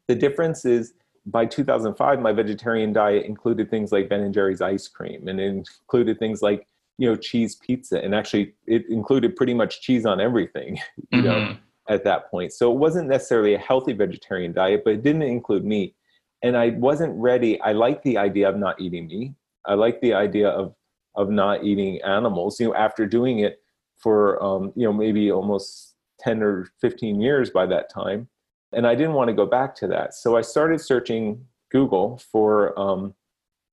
[0.08, 0.94] The difference is
[1.26, 5.48] by 2005, my vegetarian diet included things like Ben and Jerry's ice cream and it
[5.48, 6.66] included things like,
[6.98, 8.02] you know, cheese pizza.
[8.02, 10.78] And actually it included pretty much cheese on everything,
[11.10, 11.24] you mm-hmm.
[11.24, 11.56] know,
[11.88, 12.52] at that point.
[12.52, 15.96] So it wasn't necessarily a healthy vegetarian diet, but it didn't include meat
[16.42, 17.60] and I wasn't ready.
[17.60, 19.32] I like the idea of not eating meat.
[19.64, 20.74] I like the idea of
[21.16, 22.60] of not eating animals.
[22.60, 23.60] You know, after doing it
[23.96, 28.28] for um, you know maybe almost ten or fifteen years by that time,
[28.72, 30.14] and I didn't want to go back to that.
[30.14, 33.14] So I started searching Google for um,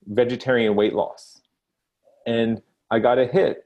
[0.06, 1.42] vegetarian weight loss,
[2.26, 3.66] and I got a hit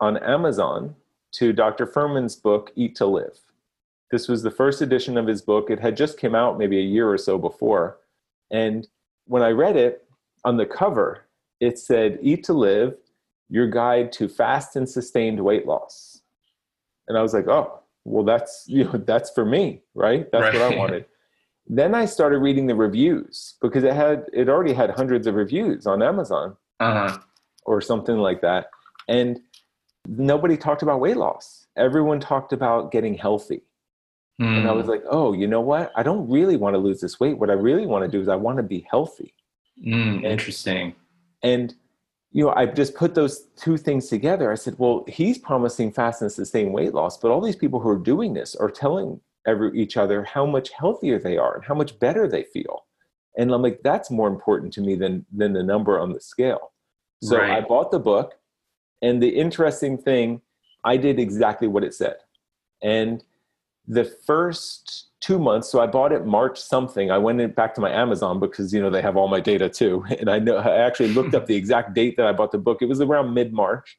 [0.00, 0.94] on Amazon
[1.32, 1.86] to Dr.
[1.86, 3.38] Fuhrman's book Eat to Live.
[4.10, 5.70] This was the first edition of his book.
[5.70, 7.98] It had just come out maybe a year or so before
[8.50, 8.86] and
[9.26, 10.04] when I read it
[10.44, 11.26] on the cover,
[11.60, 12.96] it said, Eat to Live,
[13.50, 16.22] your guide to fast and sustained weight loss.
[17.08, 20.30] And I was like, oh, well, that's, you know, that's for me, right?
[20.32, 20.54] That's right.
[20.54, 21.04] what I wanted.
[21.66, 25.86] then I started reading the reviews because it had, it already had hundreds of reviews
[25.86, 27.18] on Amazon uh-huh.
[27.64, 28.70] or something like that.
[29.08, 29.40] And
[30.06, 31.66] nobody talked about weight loss.
[31.76, 33.62] Everyone talked about getting healthy.
[34.40, 34.60] Mm.
[34.60, 34.92] And I was hmm.
[34.92, 35.92] like, oh, you know what?
[35.96, 37.36] I don't really want to lose this weight.
[37.36, 39.34] What I really want to do is I want to be healthy.
[39.84, 40.94] Mm, and, interesting.
[41.42, 41.74] And,
[42.32, 44.52] you know, I just put those two things together.
[44.52, 47.88] I said, well, he's promising fast and sustained weight loss, but all these people who
[47.88, 51.74] are doing this are telling every, each other how much healthier they are and how
[51.74, 52.84] much better they feel.
[53.36, 56.72] And I'm like, that's more important to me than, than the number on the scale.
[57.22, 57.50] So right.
[57.50, 58.34] I bought the book.
[59.02, 60.42] And the interesting thing,
[60.84, 62.16] I did exactly what it said.
[62.82, 63.24] And
[63.86, 67.10] the first two months so i bought it march something.
[67.10, 70.04] I went back to my amazon because you know they have all my data too.
[70.18, 72.78] And i know i actually looked up the exact date that i bought the book.
[72.80, 73.98] It was around mid-march.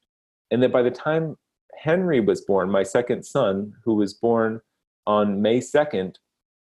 [0.50, 1.36] And then by the time
[1.78, 4.60] henry was born my second son who was born
[5.06, 6.16] on may 2nd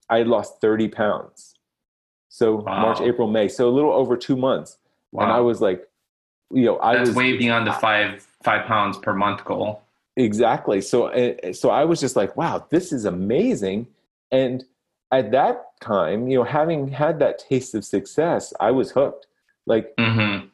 [0.10, 1.56] i had lost 30 pounds.
[2.30, 2.82] So wow.
[2.82, 3.48] march april may.
[3.48, 4.78] So a little over two months.
[5.12, 5.24] Wow.
[5.24, 5.86] and i was like
[6.52, 9.82] you know i that's was way beyond the five five pounds per month goal
[10.20, 10.82] Exactly.
[10.82, 13.88] So, eh, so I was just like, wow, this is amazing.
[14.32, 14.66] And
[15.12, 19.28] at that time, you know, having had that taste of success, I was hooked.
[19.66, 20.48] Like, mm-hmm.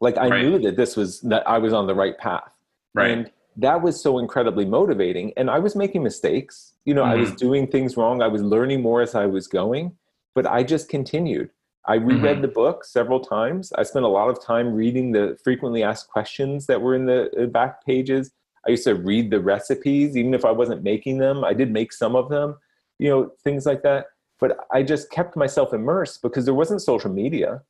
[0.00, 0.42] like I right.
[0.42, 2.50] knew that this was that I was on the right path.
[2.94, 3.10] Right.
[3.10, 5.34] And that was so incredibly motivating.
[5.36, 6.72] And I was making mistakes.
[6.86, 7.12] You know, mm-hmm.
[7.12, 7.46] I was mm-hmm.
[7.46, 8.22] doing things wrong.
[8.22, 9.92] I was learning more as I was going,
[10.34, 11.50] but I just continued.
[11.86, 12.42] I reread mm-hmm.
[12.42, 13.70] the book several times.
[13.74, 17.50] I spent a lot of time reading the frequently asked questions that were in the
[17.52, 18.32] back pages.
[18.66, 21.44] I used to read the recipes, even if I wasn't making them.
[21.44, 22.56] I did make some of them,
[22.98, 24.06] you know, things like that.
[24.38, 27.62] But I just kept myself immersed because there wasn't social media.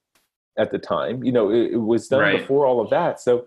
[0.58, 1.22] at the time.
[1.24, 2.38] You know, it, it was done Right.
[2.40, 3.20] before all of that.
[3.20, 3.46] So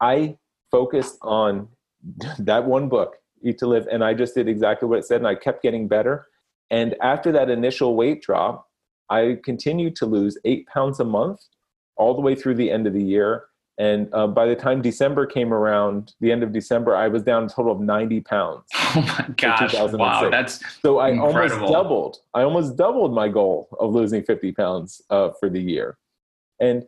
[0.00, 0.36] I
[0.70, 1.68] focused on
[2.40, 5.26] that one book, Eat to Live, and I just did exactly what it said, and
[5.28, 6.26] I kept getting better.
[6.70, 8.68] And after that initial weight drop,
[9.08, 11.40] I continued to lose eight pounds a month
[11.96, 13.44] all the way through the end of the year.
[13.78, 17.44] And uh, by the time December came around, the end of December, I was down
[17.44, 18.64] a total of 90 pounds.
[18.94, 19.72] Oh my gosh!
[19.72, 21.54] Wow, that's So I Incredible.
[21.60, 22.18] almost doubled.
[22.34, 25.96] I almost doubled my goal of losing 50 pounds uh, for the year.
[26.60, 26.84] And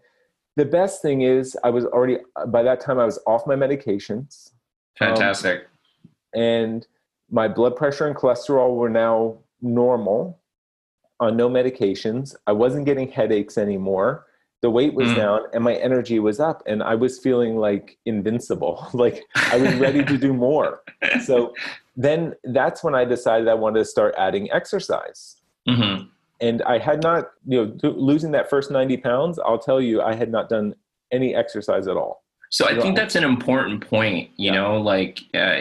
[0.57, 2.18] the best thing is, I was already
[2.49, 4.51] by that time I was off my medications,
[4.99, 5.66] fantastic.
[6.35, 6.87] and
[7.31, 10.38] my blood pressure and cholesterol were now normal
[11.20, 12.35] on no medications.
[12.47, 14.27] I wasn't getting headaches anymore.
[14.64, 15.16] The weight was Mm.
[15.16, 18.88] down and my energy was up, and I was feeling like invincible.
[18.94, 19.22] like
[19.53, 20.81] I was ready to do more.
[21.22, 21.53] So
[21.96, 25.37] then that's when I decided I wanted to start adding exercise.
[25.68, 25.96] hmm
[26.40, 30.00] And I had not, you know, th- losing that first 90 pounds, I'll tell you,
[30.00, 30.74] I had not done
[31.12, 32.24] any exercise at all.
[32.48, 34.31] So I think that's an important point.
[34.37, 34.55] You Yeah.
[34.62, 35.61] know, like uh,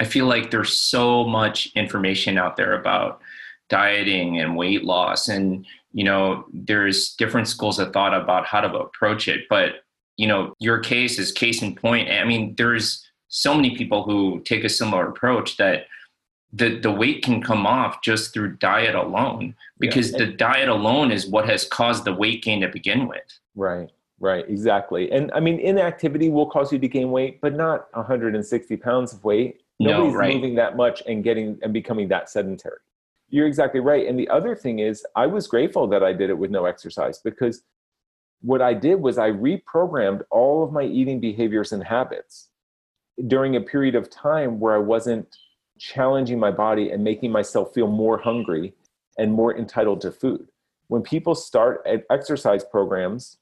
[0.00, 3.20] I feel like there's so much information out there about
[3.68, 8.78] dieting and weight loss, and you know, there's different schools of thought about how to
[8.78, 9.42] approach it.
[9.48, 9.84] But
[10.16, 12.10] you know, your case is case in point.
[12.10, 15.86] I mean, there's so many people who take a similar approach that
[16.52, 20.18] the the weight can come off just through diet alone because Yeah.
[20.18, 23.22] the diet alone is what has caused the weight gain to begin with.
[23.54, 25.10] Right, right, exactly.
[25.12, 29.24] And I mean, inactivity will cause you to gain weight, but not 160 pounds of
[29.24, 29.62] weight.
[29.80, 30.34] No, Nobody's right.
[30.34, 32.76] moving that much and getting and becoming that sedentary.
[33.32, 34.06] You're exactly right.
[34.06, 37.18] And the other thing is, I was grateful that I did it with no exercise
[37.18, 37.62] because
[38.42, 42.50] what I did was I reprogrammed all of my eating behaviors and habits
[43.26, 45.34] during a period of time where I wasn't
[45.78, 48.74] challenging my body and making myself feel more hungry
[49.16, 50.46] and more entitled to food.
[50.88, 53.38] When people start at exercise programs,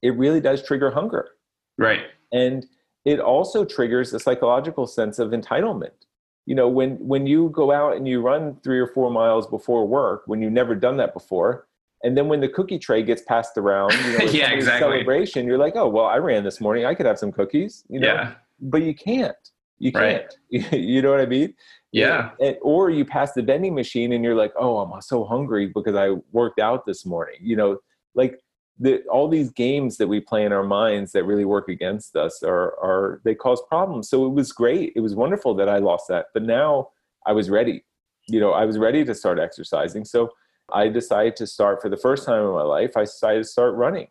[0.00, 1.32] it really does trigger hunger.
[1.76, 2.04] Right.
[2.32, 2.64] And
[3.04, 6.06] it also triggers a psychological sense of entitlement.
[6.46, 9.86] You know, when when you go out and you run three or four miles before
[9.86, 11.68] work, when you've never done that before,
[12.02, 14.90] and then when the cookie tray gets passed around, you know, Yeah, exactly.
[14.90, 18.00] celebration, you're like, oh well, I ran this morning, I could have some cookies, you
[18.00, 18.32] know, Yeah.
[18.60, 19.36] but you can't.
[19.78, 20.32] You can't.
[20.50, 21.54] you know what I mean?
[21.92, 22.30] Yeah.
[22.40, 25.94] And- or you pass the vending machine and you're like, oh, I'm so hungry because
[25.96, 27.36] I worked out this morning.
[27.40, 27.78] You know,
[28.14, 28.40] like
[28.82, 32.42] the, all these games that we play in our minds that really work against us
[32.42, 34.08] are, are they cause problems.
[34.08, 34.92] So it was great.
[34.96, 36.26] It was wonderful that I lost that.
[36.34, 36.88] But now
[37.24, 37.84] I was ready.
[38.28, 40.04] You know, I was ready to start exercising.
[40.04, 40.30] So
[40.72, 42.96] I decided to start for the first time in my life.
[42.96, 44.08] I decided to start running.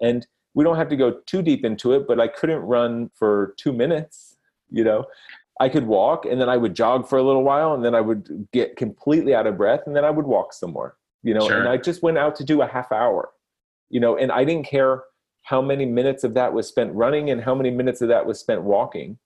[0.00, 3.54] And we don't have to go too deep into it, but I couldn't run for
[3.56, 4.36] two minutes.
[4.70, 5.04] You know,
[5.60, 8.00] I could walk and then I would jog for a little while and then I
[8.00, 11.46] would get completely out of breath and then I would walk some more, you know,
[11.48, 11.58] Sure.
[11.60, 13.30] and I just went out to do a half hour,
[13.90, 15.04] you know, and I didn't care
[15.42, 18.38] how many minutes of that was spent running and how many minutes of that was
[18.38, 19.18] spent walking,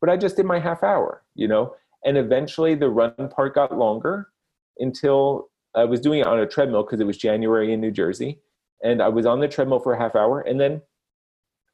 [0.00, 3.76] but I just did my half hour, you know, and eventually the run part got
[3.76, 4.28] longer
[4.78, 8.40] until I was doing it on a treadmill because it was January in New Jersey
[8.82, 10.82] and I was on the treadmill for a half hour and then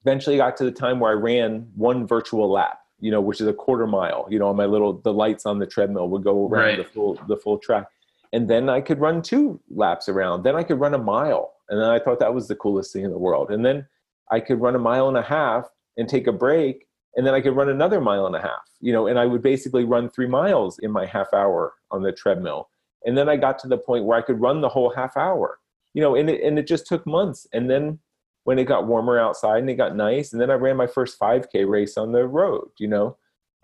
[0.05, 3.49] eventually got to the time where I ran one virtual lap, you know, which is
[3.49, 6.47] a quarter mile, you know, on my little the lights on the treadmill would go
[6.47, 6.77] around Right.
[6.79, 7.89] the full the full track.
[8.33, 10.43] And then I could run two laps around.
[10.45, 11.55] Then I could run a mile.
[11.69, 13.51] And then I thought that was the coolest thing in the world.
[13.51, 13.87] And then
[14.31, 16.87] I could run a mile and a half and take a break.
[17.17, 19.43] And then I could run another mile and a half, you know, and I would
[19.43, 22.69] basically run three miles in my half hour on the treadmill.
[23.05, 25.59] And then I got to the point where I could run the whole half hour,
[25.95, 27.47] you know, and it, and it just took months.
[27.53, 27.99] And then
[28.45, 31.19] when it got warmer outside and it got nice, and then I ran my first
[31.19, 33.17] 5K race on the road, you know,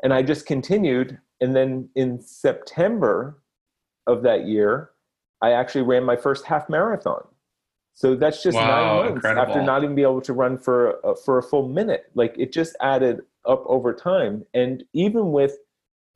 [0.02, 1.18] and I just continued.
[1.40, 3.42] And then in September
[4.06, 4.90] of that year,
[5.42, 7.24] I actually ran my first half marathon.
[7.94, 9.42] So that's just Wow, nine months incredible.
[9.42, 12.10] after not even being able to run for a, uh, for a full minute.
[12.14, 15.56] Like it just added up over time, and even with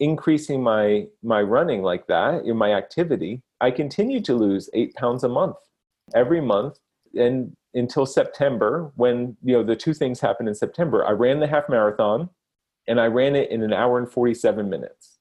[0.01, 5.25] increasing my my running like that in my activity, I continued to lose eight pounds
[5.25, 5.57] a month
[6.15, 6.79] every month,
[7.15, 11.05] and until September when you know the two things happened in September.
[11.07, 12.31] I ran the half marathon,
[12.89, 15.19] and I ran it in an hour and forty seven minutes,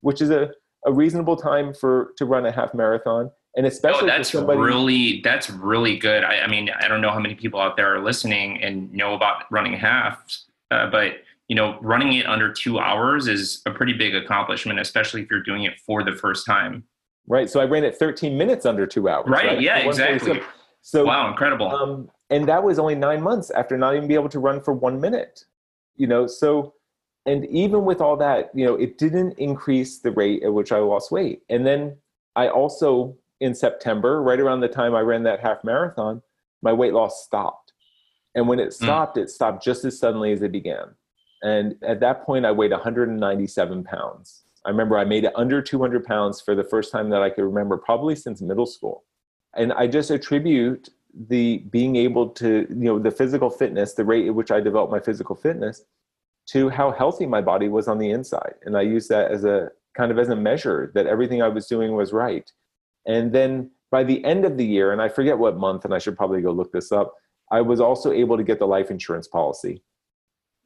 [0.00, 0.52] which is a
[0.86, 4.58] a reasonable time for to run a half marathon, and especially Oh, that's somebody.
[4.60, 6.24] really that's really good.
[6.24, 9.14] I, I mean, I don't know how many people out there are listening and know
[9.14, 11.18] about running halves, uh, but
[11.48, 15.42] you know, running it under two hours is a pretty big accomplishment, especially if you're
[15.42, 16.84] doing it for the first time.
[17.26, 17.48] Right.
[17.48, 19.26] So I ran it 13 minutes under two hours.
[19.28, 20.42] Right, yeah, exactly.
[20.82, 21.70] So wow, incredible.
[21.70, 24.72] um, and that was only nine months after not even be able to run for
[24.74, 25.44] one minute.
[25.96, 26.74] You know, so
[27.26, 30.78] and even with all that, you know, it didn't increase the rate at which I
[30.78, 31.42] lost weight.
[31.50, 31.96] And then
[32.36, 36.22] I also in September, right around the time I ran that half marathon,
[36.62, 37.72] my weight loss stopped.
[38.34, 38.84] And when it hmm.
[38.84, 39.22] stopped, mm.
[39.22, 40.94] it stopped just as suddenly as it began.
[41.42, 44.42] And at that point, I weighed 197 pounds.
[44.64, 47.44] I remember I made it under 200 pounds for the first time that I could
[47.44, 49.04] remember, probably since middle school.
[49.56, 50.88] And I just attribute
[51.28, 54.92] the being able to, you know, the physical fitness, the rate at which I developed
[54.92, 55.82] my physical fitness,
[56.50, 58.54] to how healthy my body was on the inside.
[58.62, 61.66] And I use that as a kind of as a measure that everything I was
[61.66, 62.50] doing was right.
[63.08, 65.98] And then by the end of the year, and I forget what month, and I
[65.98, 67.14] should probably go look this up,
[67.50, 69.82] I was also able to get the life insurance policy.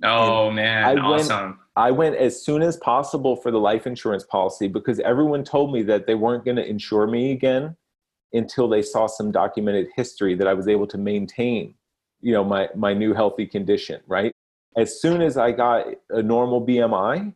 [0.02, 1.46] Oh and man, I awesome.
[1.46, 5.72] Went, I went as soon as possible for the life insurance policy because everyone told
[5.72, 7.76] me that they weren't going to insure me again
[8.32, 11.74] until they saw some documented history that I was able to maintain,
[12.20, 14.32] you know, my my new healthy condition, right?
[14.76, 17.32] As soon as I got a normal BMI,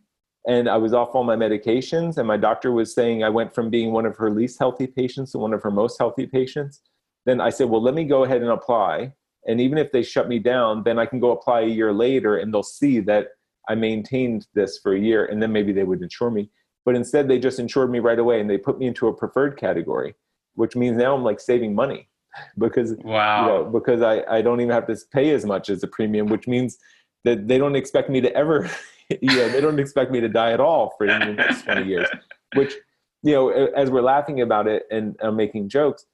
[0.47, 2.17] and I was off all my medications.
[2.19, 5.33] And my doctor was saying I went from being one of her least healthy patients
[5.33, 6.81] to one of her most healthy patients.
[7.27, 9.13] Then I said, well, let me go ahead and apply.
[9.49, 12.37] And even if they shut me down, then I can go apply a year later
[12.37, 13.29] and they'll see that
[13.69, 16.51] I maintained this for a year and then maybe they would insure me.
[16.85, 19.59] But instead, they just insured me right away and they put me into a preferred
[19.59, 20.15] category,
[20.55, 22.09] which means now I'm like saving money
[22.59, 23.41] because wow.
[23.41, 26.29] You know, because I, I don't even have to pay as much as a premium,
[26.29, 26.79] which means
[27.25, 28.71] that they don't expect me to ever
[29.21, 32.09] you know, they don't expect me to die at all for the next 20 years,
[32.55, 32.75] which,
[33.23, 36.07] you know, as we're laughing about it and uh, making jokes,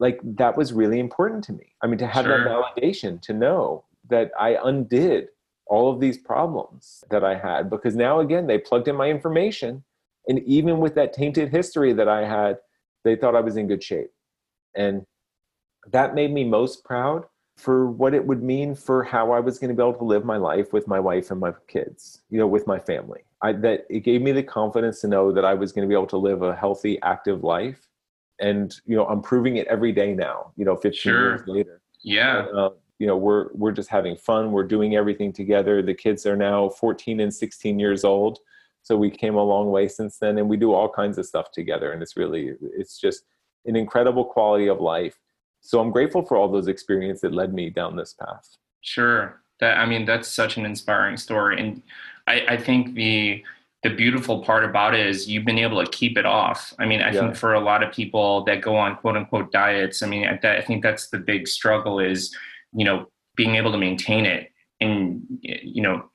[0.00, 1.74] like that was really important to me.
[1.82, 2.44] I mean, to have sure.
[2.44, 5.28] that validation, to know that I undid
[5.66, 9.84] all of these problems that I had, because now again, they plugged in my information.
[10.28, 12.58] And even with that tainted history that I had,
[13.04, 14.10] they thought I was in good shape.
[14.74, 15.04] And
[15.90, 17.24] that made me most proud
[17.58, 20.24] for what it would mean for how I was going to be able to live
[20.24, 23.22] my life with my wife and my kids, you know, with my family.
[23.42, 25.94] I, that it gave me the confidence to know that I was going to be
[25.94, 27.88] able to live a healthy, active life.
[28.40, 31.20] And, you know, I'm proving it every day now, you know, 15 sure.
[31.20, 31.80] years later.
[32.02, 32.46] Yeah.
[32.54, 34.52] Uh, you know, we're, we're just having fun.
[34.52, 35.82] We're doing everything together.
[35.82, 38.38] The kids are now 14 and 16 years old.
[38.82, 41.50] So we came a long way since then and we do all kinds of stuff
[41.50, 41.90] together.
[41.90, 43.24] And it's really, it's just
[43.66, 45.18] an incredible quality of life
[45.60, 49.78] so i'm grateful for all those experiences that led me down this path sure that
[49.78, 51.82] i mean that's such an inspiring story and
[52.26, 53.42] i, I think the
[53.84, 56.74] the beautiful part about it is you've been able to keep it off.
[56.78, 57.20] I mean, I yeah.
[57.20, 60.56] think for a lot of people that go on quote unquote diets, I mean, I,
[60.56, 62.36] I think that's the big struggle is,
[62.72, 63.06] you know,
[63.36, 64.50] being able to maintain it
[64.80, 66.10] and, you know,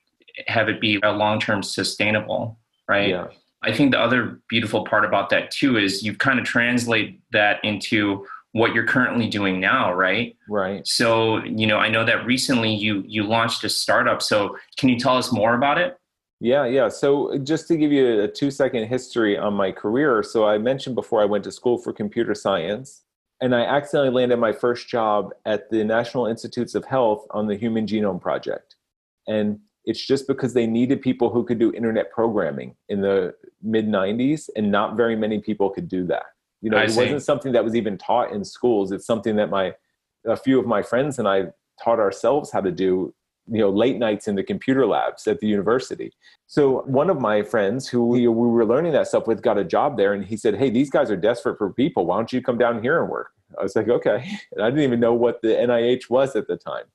[0.46, 3.08] have it be a long term sustainable, right?
[3.08, 3.28] Yeah.
[3.62, 7.64] I think the other beautiful part about that too is you've kind of translate that
[7.64, 10.36] into what you're currently doing now right?
[10.48, 10.86] Right.
[10.86, 14.22] So you know i know that recently you you launched a startup.
[14.22, 15.98] So can you tell us more about it?
[16.40, 16.88] Yeah yeah.
[16.88, 20.94] So just to give you a two second history on my career so i mentioned
[20.94, 23.02] before i went to school for computer science
[23.40, 27.56] and i accidentally landed my first job at the national institutes of health on the
[27.56, 28.76] human genome project.
[29.26, 33.86] And it's just because they needed people who could do internet programming in the mid
[33.88, 36.26] 90s and not very many people could do that
[36.64, 37.00] you know, I it see.
[37.00, 38.90] wasn't something that was even taught in schools.
[38.90, 39.74] It's something that my
[40.26, 41.48] a few of my friends and I
[41.82, 43.14] taught ourselves how to do
[43.46, 46.10] you know late nights in the computer labs at the university.
[46.46, 49.64] So one of my friends who we, we were learning that stuff with got a
[49.64, 52.06] job there and he said hey these guys are desperate for people.
[52.06, 53.32] Why don't you come down here and work?
[53.58, 54.26] I was like okay.
[54.52, 56.86] And i didn't even know what the nih was at the time.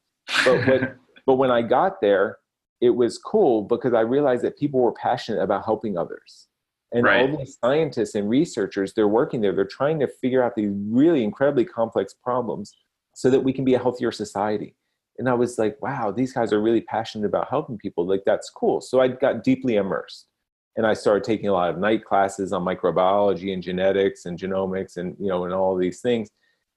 [0.44, 0.96] But but,
[1.28, 2.40] but when i got there
[2.82, 6.49] it was cool because i realized that people were passionate about helping others
[6.92, 7.30] and right.
[7.30, 9.54] all these scientists and researchers, they're working there.
[9.54, 12.76] They're trying to figure out these really incredibly complex problems
[13.16, 14.76] so that we can be a healthier society.
[15.18, 18.08] And I was like, wow, these guys are really passionate about helping people.
[18.08, 18.82] Like, that's cool.
[18.82, 20.28] So I got deeply immersed.
[20.78, 24.96] And I started taking a lot of night classes on microbiology and genetics and genomics
[24.96, 26.30] and, you know, and all these things.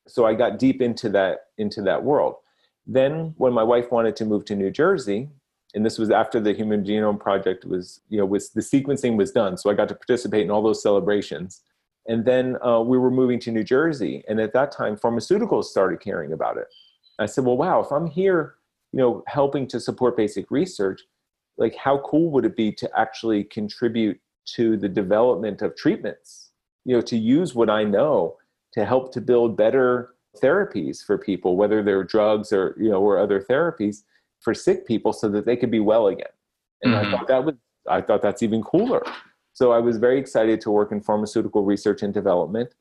[0.09, 2.35] So I got deep into that, into that world.
[2.85, 5.29] Then when my wife wanted to move to New Jersey,
[5.75, 9.33] and this was after the Human Genome Project was, you know, was the sequencing was
[9.33, 9.57] done.
[9.57, 11.63] So I got to participate in all those celebrations.
[12.07, 16.01] And then uh, we were moving to New Jersey, and at that time, pharmaceuticals started
[16.01, 16.67] caring about it.
[17.19, 18.57] I said, well, wow, if I'm here,
[18.93, 21.01] you know, helping to support basic research,
[21.59, 24.21] like how cool would it be to actually contribute
[24.57, 26.51] to the development of treatments?
[26.85, 28.37] You know, to use what I know
[28.73, 33.19] to help to build better therapies for people, whether they're drugs or you know or
[33.19, 34.03] other therapies
[34.43, 36.27] for sick people so that they could be well again.
[36.83, 37.07] And mm-hmm.
[37.07, 37.55] I thought that was
[37.89, 39.03] I thought that's even cooler.
[39.55, 42.75] So I was very excited to work in pharmaceutical research and development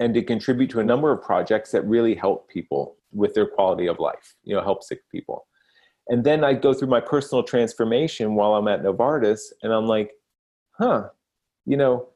[0.00, 3.86] and to contribute to a number of projects that really help people with their quality
[3.86, 5.46] of life, you know, help sick people.
[6.08, 10.10] And then I go through my personal transformation while I'm at Novartis and I'm like,
[10.72, 11.08] huh,
[11.64, 12.08] you know,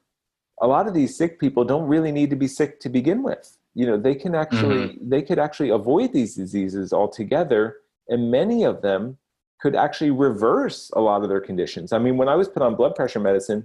[0.60, 3.56] a lot of these sick people don't really need to be sick to begin with
[3.76, 5.08] you know they can actually mm-hmm.
[5.08, 7.76] they could actually avoid these diseases altogether
[8.08, 9.18] and many of them
[9.60, 12.74] could actually reverse a lot of their conditions i mean when i was put on
[12.74, 13.64] blood pressure medicine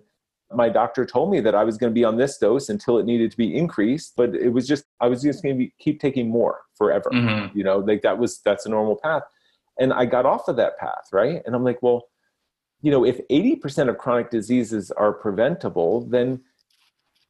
[0.54, 3.06] my doctor told me that i was going to be on this dose until it
[3.06, 6.30] needed to be increased but it was just i was just going to keep taking
[6.30, 7.58] more forever mm-hmm.
[7.58, 9.24] you know like that was that's a normal path
[9.80, 12.08] and i got off of that path right and i'm like well
[12.82, 16.42] you know if 80% of chronic diseases are preventable then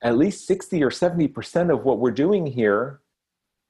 [0.02, 3.02] at least 60 or 70% of what we're doing here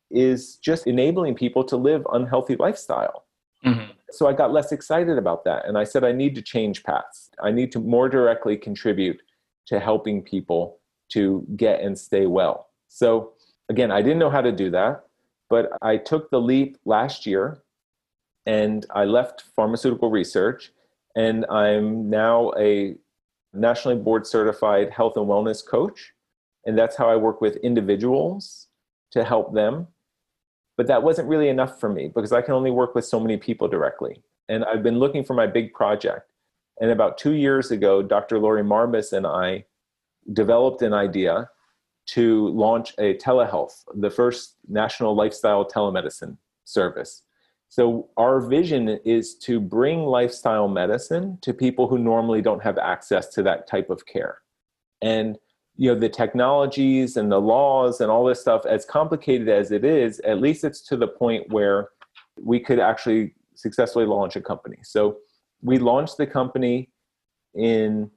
[0.09, 3.25] is just enabling people to live unhealthy lifestyle.
[3.65, 3.91] Mm-hmm.
[4.11, 5.67] So I got less excited about that.
[5.67, 7.29] And I said, I need to change paths.
[7.41, 9.21] I need to more directly contribute
[9.67, 12.69] to helping people to get and stay well.
[12.87, 13.33] So
[13.69, 15.03] again, I didn't know how to do that,
[15.49, 17.63] but I took the leap last year
[18.45, 20.71] and I left pharmaceutical research
[21.15, 22.95] and I'm now a
[23.53, 26.13] nationally board certified health and wellness coach
[26.65, 28.67] and that's how I work with individuals
[29.11, 29.87] to help them.
[30.81, 33.37] But that wasn't really enough for me because I can only work with so many
[33.37, 34.23] people directly.
[34.49, 36.31] And I've been looking for my big project.
[36.81, 38.39] And about two years ago, Dr.
[38.39, 39.65] Laurie Marbas and I
[40.33, 41.51] developed an idea
[42.07, 47.21] to launch a telehealth, the first national lifestyle telemedicine service.
[47.69, 53.27] So, our vision is to bring lifestyle medicine to people who normally don't have access
[53.35, 54.39] to that type of care.
[54.99, 55.37] And
[55.81, 59.83] you know the technologies and the laws and all this stuff as complicated as it
[59.83, 61.89] is at least it's to the point where
[62.39, 64.77] we could actually successfully launch a company.
[64.83, 65.17] So
[65.63, 66.89] we launched the company
[67.55, 68.09] in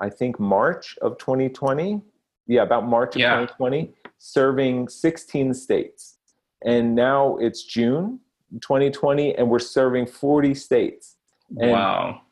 [0.00, 2.02] i think march of 2020
[2.48, 3.34] yeah about march of yeah.
[3.34, 6.16] 2020 serving 16 states.
[6.64, 8.18] And now it's june
[8.60, 11.16] 2020 and we're serving 40 states.
[11.60, 12.22] And, wow.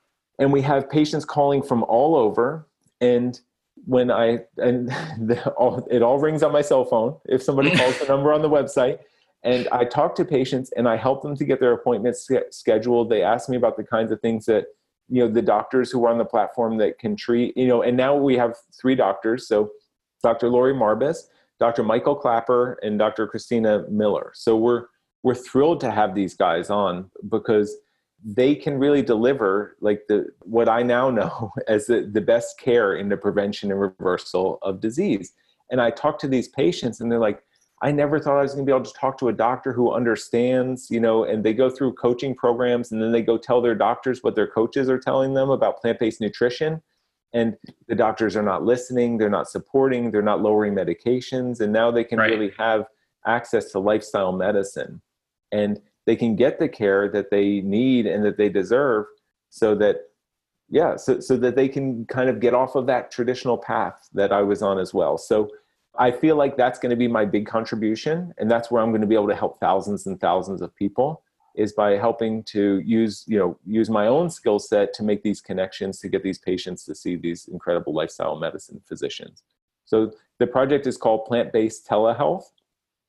[0.41, 2.67] and we have patients calling from all over
[3.01, 3.39] and
[3.87, 4.89] when I and
[5.21, 8.43] the, all, it all rings on my cell phone if somebody calls the number on
[8.43, 8.99] the website
[9.43, 13.11] and I talk to patients and I help them to get their appointments scheduled.
[13.11, 14.67] They ask me about the kinds of things that
[15.09, 17.97] you know the doctors who are on the platform that can treat you know and
[17.97, 19.71] now we have three doctors so
[20.23, 20.49] Dr.
[20.49, 21.29] Laurie Marbas,
[21.61, 21.83] Dr.
[21.83, 23.27] Michael Klaper and Dr.
[23.27, 24.33] Christina Miller.
[24.35, 24.87] So we're
[25.23, 27.77] we're thrilled to have these guys on because
[28.29, 32.97] they can really deliver like the what I now know as the, the best care
[32.97, 35.33] in the prevention and reversal of disease.
[35.71, 37.43] And I talk to these patients and they're like,
[37.83, 39.93] I never thought I was going to be able to talk to a doctor who
[39.93, 43.75] understands, you know, and they go through coaching programs and then they go tell their
[43.75, 46.83] doctors what their coaches are telling them about plant based nutrition.
[47.33, 47.57] And
[47.87, 51.61] the doctors are not listening, they're not supporting, they're not lowering medications.
[51.61, 52.31] And now they can right.
[52.31, 52.87] really have
[53.27, 55.03] access to lifestyle medicine.
[55.53, 59.07] And they can get the care that they need and that they deserve
[59.51, 59.97] so that
[60.69, 64.33] yeah so, so that they can kind of get off of that traditional path that
[64.33, 65.19] i was on as well.
[65.19, 65.51] So
[65.99, 69.01] i feel like that's going to be my big contribution and that's where i'm going
[69.01, 71.23] to be able to help thousands and thousands of people
[71.57, 75.41] is by helping to use you know use my own skill set to make these
[75.41, 79.43] connections to get these patients to see these incredible lifestyle medicine physicians.
[79.87, 82.45] So the project is called plant-based telehealth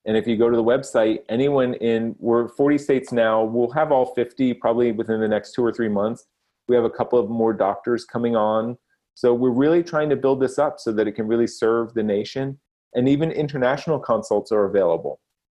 [0.08, 3.92] and if you go to the website, anyone in, we're 40 states now, we'll have
[3.92, 6.26] all 50 probably within the next two or three months.
[6.70, 8.78] We have a couple of more doctors coming on.
[9.16, 12.04] So we're really trying to build this up so that it can really serve the
[12.04, 12.58] nation.
[12.94, 15.20] And even international consults are available.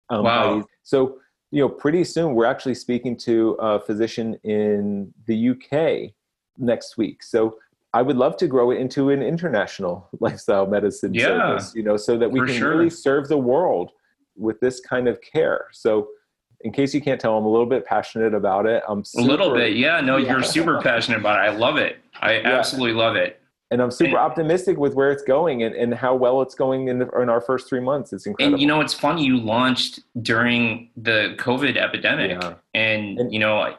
[0.10, 0.66] Um, wow.
[0.84, 1.18] So,
[1.52, 6.14] you know, pretty soon we're actually speaking to a physician in the UK
[6.58, 7.22] next week.
[7.22, 7.58] So
[7.94, 11.98] I would love to grow it into an international lifestyle medicine yeah, service, you know,
[11.98, 12.70] so that we can sure.
[12.70, 13.92] really serve the world
[14.38, 15.68] with this kind of care.
[15.72, 16.10] So
[16.62, 18.84] in case you can't tell, I'm a little bit passionate about it.
[18.88, 20.02] I'm super, a little bit, yeah.
[20.02, 20.32] No, yeah.
[20.32, 21.50] you're super passionate about it.
[21.50, 22.00] I love it.
[22.22, 22.58] I yeah.
[22.58, 23.42] absolutely love it.
[23.70, 26.88] And I'm super and, optimistic with where it's going and, and how well it's going
[26.88, 28.14] in, the, in our first three months.
[28.14, 28.56] It's incredible.
[28.56, 29.26] And you know, it's funny.
[29.26, 32.54] You launched during the COVID epidemic, yeah.
[32.74, 33.76] and, and you know,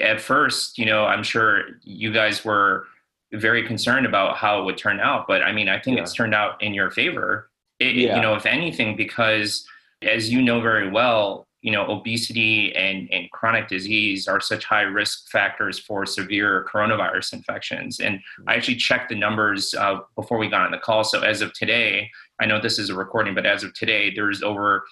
[0.00, 2.86] at first, you know, I'm sure you guys were
[3.32, 6.34] very concerned about how it would turn out, but I mean, I think it's turned
[6.34, 7.50] out in your favor.
[7.80, 9.66] It, you know, if anything, because
[10.04, 14.82] as you know very well, you know, obesity and, and chronic disease are such high
[14.82, 18.00] risk factors for severe coronavirus infections.
[18.00, 21.04] And I actually checked the numbers uh, before we got on the call.
[21.04, 24.42] So as of today, I know this is a recording, but as of today, there's
[24.42, 24.84] over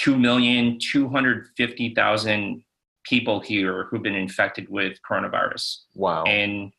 [0.00, 2.62] 2,250,000
[3.02, 5.78] people here who've been infected with coronavirus.
[5.96, 6.22] Wow.
[6.22, 6.70] And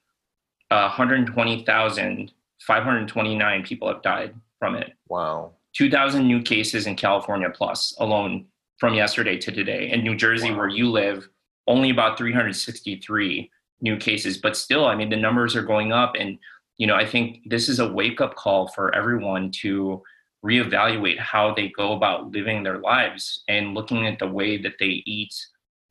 [0.71, 4.93] uh, 120,529 people have died from it.
[5.09, 5.56] Wow.
[5.77, 8.47] 2,000 new cases in California plus alone
[8.79, 9.91] from yesterday to today.
[9.91, 10.57] In New Jersey, wow.
[10.57, 11.29] where you live,
[11.67, 13.51] only about 363
[13.81, 14.39] new cases.
[14.39, 16.15] But still, I mean, the numbers are going up.
[16.19, 16.39] And,
[16.77, 20.01] you know, I think this is a wake up call for everyone to
[20.43, 25.03] reevaluate how they go about living their lives and looking at the way that they
[25.05, 25.33] eat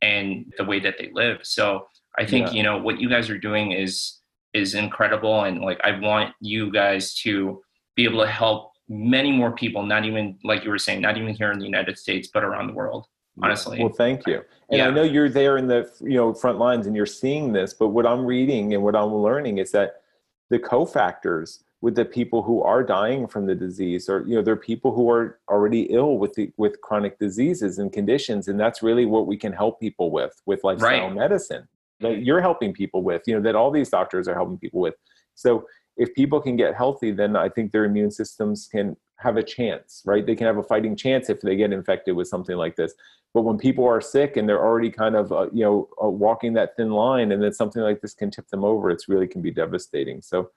[0.03, 1.39] and the way that they live.
[1.43, 1.87] So
[2.19, 2.53] I think, yeah.
[2.55, 4.21] you know, what you guys are doing is
[4.53, 7.63] is incredible and like I want you guys to
[7.95, 11.35] be able to help many more people, not even like you were saying, not even
[11.35, 13.07] here in the United States, but around the world.
[13.43, 13.79] Honestly.
[13.81, 14.43] Well, thank you.
[14.71, 14.89] And yeah.
[14.89, 17.89] I know you're there in the you know front lines and you're seeing this, but
[17.89, 20.01] what I'm reading and what I'm learning is that
[20.49, 24.57] the cofactors with the people who are dying from the disease or you know they're
[24.57, 29.05] people who are already ill with the with chronic diseases and conditions and that's really
[29.05, 31.15] what we can help people with with lifestyle right.
[31.15, 31.69] medicine
[32.01, 32.23] that mm-hmm.
[32.23, 34.95] you're helping people with you know that all these doctors are helping people with
[35.35, 35.67] so
[35.97, 40.03] if people can get healthy then i think their immune systems can have a chance
[40.05, 42.95] right they can have a fighting chance if they get infected with something like this
[43.35, 46.53] but when people are sick and they're already kind of uh, you know uh, walking
[46.53, 49.43] that thin line and then something like this can tip them over it's really can
[49.43, 50.51] be devastating so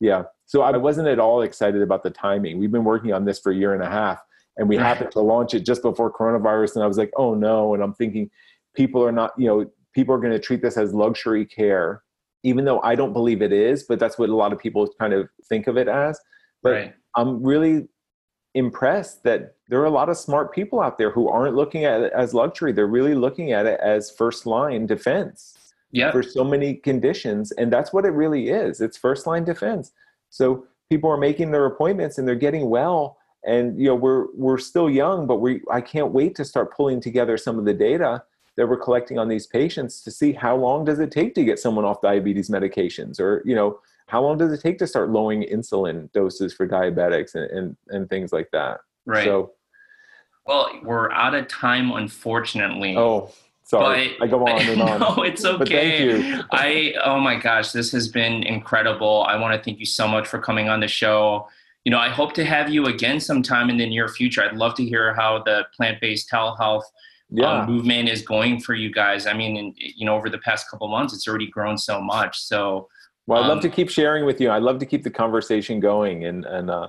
[0.00, 0.24] yeah.
[0.46, 2.58] So I wasn't at all excited about the timing.
[2.58, 4.22] We've been working on this for a year and a half
[4.56, 6.76] and we happened to launch it just before coronavirus.
[6.76, 7.74] And I was like, oh no.
[7.74, 8.30] And I'm thinking
[8.74, 12.02] people are not, you know, people are going to treat this as luxury care,
[12.44, 15.12] even though I don't believe it is, but that's what a lot of people kind
[15.12, 16.20] of think of it as.
[16.62, 16.94] But right.
[17.16, 17.88] I'm really
[18.54, 22.02] impressed that there are a lot of smart people out there who aren't looking at
[22.02, 22.70] it as luxury.
[22.70, 25.56] They're really looking at it as first line defense
[25.90, 26.12] yep.
[26.12, 27.50] for so many conditions.
[27.52, 28.80] And that's what it really is.
[28.80, 29.92] It's first line defense.
[30.28, 33.16] So people are making their appointments and they're getting well.
[33.46, 37.00] And you know, we're we're still young, but we I can't wait to start pulling
[37.00, 38.22] together some of the data
[38.56, 41.58] that we're collecting on these patients to see how long does it take to get
[41.58, 45.42] someone off diabetes medications or you know how long does it take to start lowering
[45.42, 49.52] insulin doses for diabetics and, and, and things like that right so
[50.46, 53.30] well we're out of time unfortunately oh
[53.66, 55.00] Sorry, but, I go on and on.
[55.00, 55.56] No, it's okay.
[55.58, 56.42] But thank you.
[56.52, 59.24] I oh my gosh, this has been incredible.
[59.26, 61.48] I want to thank you so much for coming on the show.
[61.84, 64.42] You know, I hope to have you again sometime in the near future.
[64.42, 66.84] I'd love to hear how the plant-based telehealth
[67.34, 67.60] yeah.
[67.60, 69.26] um, movement is going for you guys.
[69.26, 72.40] I mean, in, you know, over the past couple months, it's already grown so much.
[72.40, 72.88] So,
[73.26, 74.50] well, I'd um, love to keep sharing with you.
[74.50, 76.88] I'd love to keep the conversation going and and uh,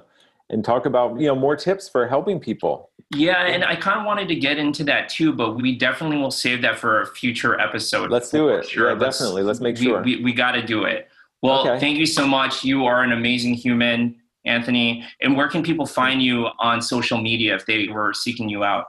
[0.50, 4.06] and talk about you know more tips for helping people yeah and i kind of
[4.06, 7.60] wanted to get into that too but we definitely will save that for a future
[7.60, 8.90] episode let's do it sure.
[8.90, 11.08] yeah let's, definitely let's make sure we, we, we got to do it
[11.42, 11.80] well okay.
[11.80, 14.16] thank you so much you are an amazing human
[14.46, 18.64] anthony and where can people find you on social media if they were seeking you
[18.64, 18.86] out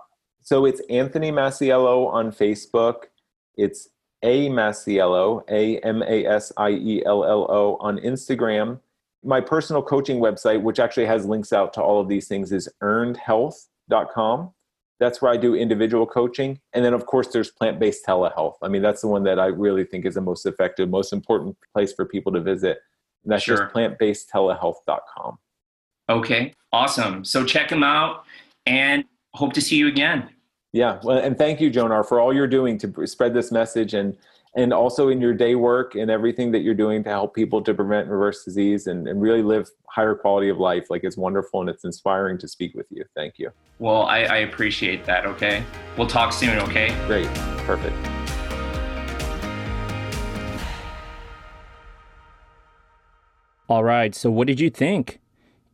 [0.47, 3.05] so it's anthony masiello on facebook
[3.57, 3.88] it's
[4.22, 8.78] a masiello a m-a-s-i-e-l-l-o on instagram
[9.26, 12.68] my personal coaching website, which actually has links out to all of these things, is
[12.82, 14.53] earnedhealth.com.
[14.99, 16.61] That's where I do individual coaching.
[16.72, 18.55] And then, of course, there's plant based telehealth.
[18.62, 21.57] I mean, that's the one that I really think is the most effective, most important
[21.74, 22.78] place for people to visit.
[23.24, 23.59] And that's sure.
[23.59, 25.38] just plantbasedtelehealth.com.
[26.09, 27.24] Okay, awesome.
[27.24, 28.24] So check them out
[28.64, 30.30] and hope to see you again.
[30.77, 34.14] Yeah, well, and thank you, Jonar, for all you're doing to spread this message and
[34.57, 37.72] and also in your day work and everything that you're doing to help people to
[37.72, 40.91] prevent reverse disease and, and really live higher quality of life.
[40.91, 43.05] Like it's wonderful and it's inspiring to speak with you.
[43.14, 43.51] Thank you.
[43.79, 45.24] Well, I, I appreciate that.
[45.24, 45.64] Okay.
[45.97, 46.59] We'll talk soon.
[46.59, 46.95] Okay.
[47.07, 47.27] Great.
[47.64, 47.97] Perfect.
[53.66, 54.14] All right.
[54.14, 55.20] So, what did you think?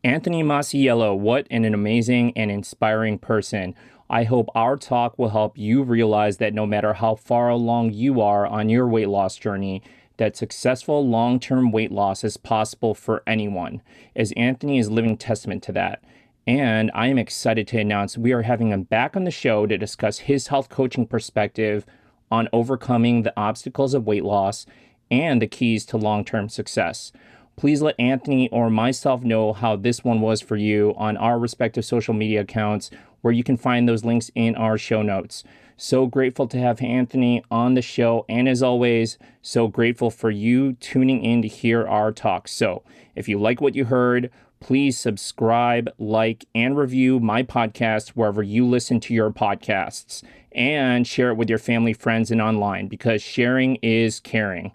[0.05, 3.75] Anthony Masiello, what an amazing and inspiring person.
[4.13, 8.21] I hope our talk will help you realize that no matter how far along you
[8.21, 9.83] are on your weight loss journey,
[10.19, 13.81] that successful long term weight loss is possible for anyone,
[14.15, 16.05] as Anthony is living testament to that.
[16.47, 19.79] And I am excited to announce we are having him back on the show to
[19.79, 21.87] discuss his health coaching perspective
[22.31, 24.67] on overcoming the obstacles of weight loss
[25.11, 27.13] and the keys to long term success.
[27.57, 31.85] Please let Anthony or myself know how this one was for you on our respective
[31.87, 32.91] social media accounts
[33.23, 35.43] where you can find those links in our show notes.
[35.77, 38.25] So grateful to have Anthony on the show.
[38.29, 42.47] And as always, so grateful for you tuning in to hear our talk.
[42.47, 42.83] So
[43.17, 48.65] if you like what you heard, please subscribe, like, and review my podcast wherever you
[48.65, 53.77] listen to your podcasts and share it with your family, friends, and online because sharing
[53.77, 54.73] is caring.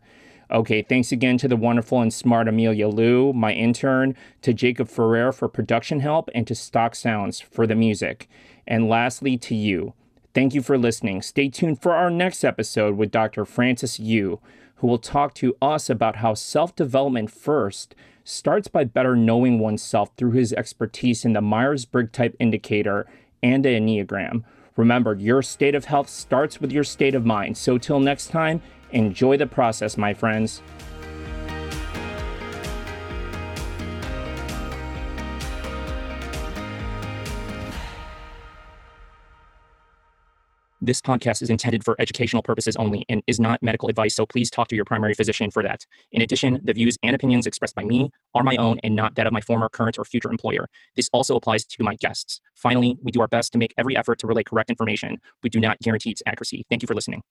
[0.50, 5.34] Okay, thanks again to the wonderful and smart Amelia Liu, my intern, to Jacob Ferrer
[5.34, 8.30] for production help, and to Stock Sounds for the music.
[8.66, 9.94] And lastly, to you.
[10.34, 11.22] Thank you for listening.
[11.22, 13.44] Stay tuned for our next episode with Dr.
[13.44, 14.40] Francis Yu,
[14.76, 17.94] who will talk to us about how self development first
[18.24, 23.06] starts by better knowing oneself through his expertise in the Myers Briggs type indicator
[23.44, 24.44] and the Enneagram.
[24.78, 27.58] Remember, your state of health starts with your state of mind.
[27.58, 28.62] So, till next time,
[28.92, 30.62] Enjoy the process, my friends.
[40.80, 44.50] This podcast is intended for educational purposes only and is not medical advice, so please
[44.50, 45.86] talk to your primary physician for that.
[46.14, 49.28] In addition, the views and opinions expressed by me are my own and not that
[49.28, 50.70] of my former, current, or future employer.
[50.96, 52.40] This also applies to my guests.
[52.56, 55.18] Finally, we do our best to make every effort to relay correct information.
[55.44, 56.64] We do not guarantee its accuracy.
[56.70, 57.22] Thank you for listening.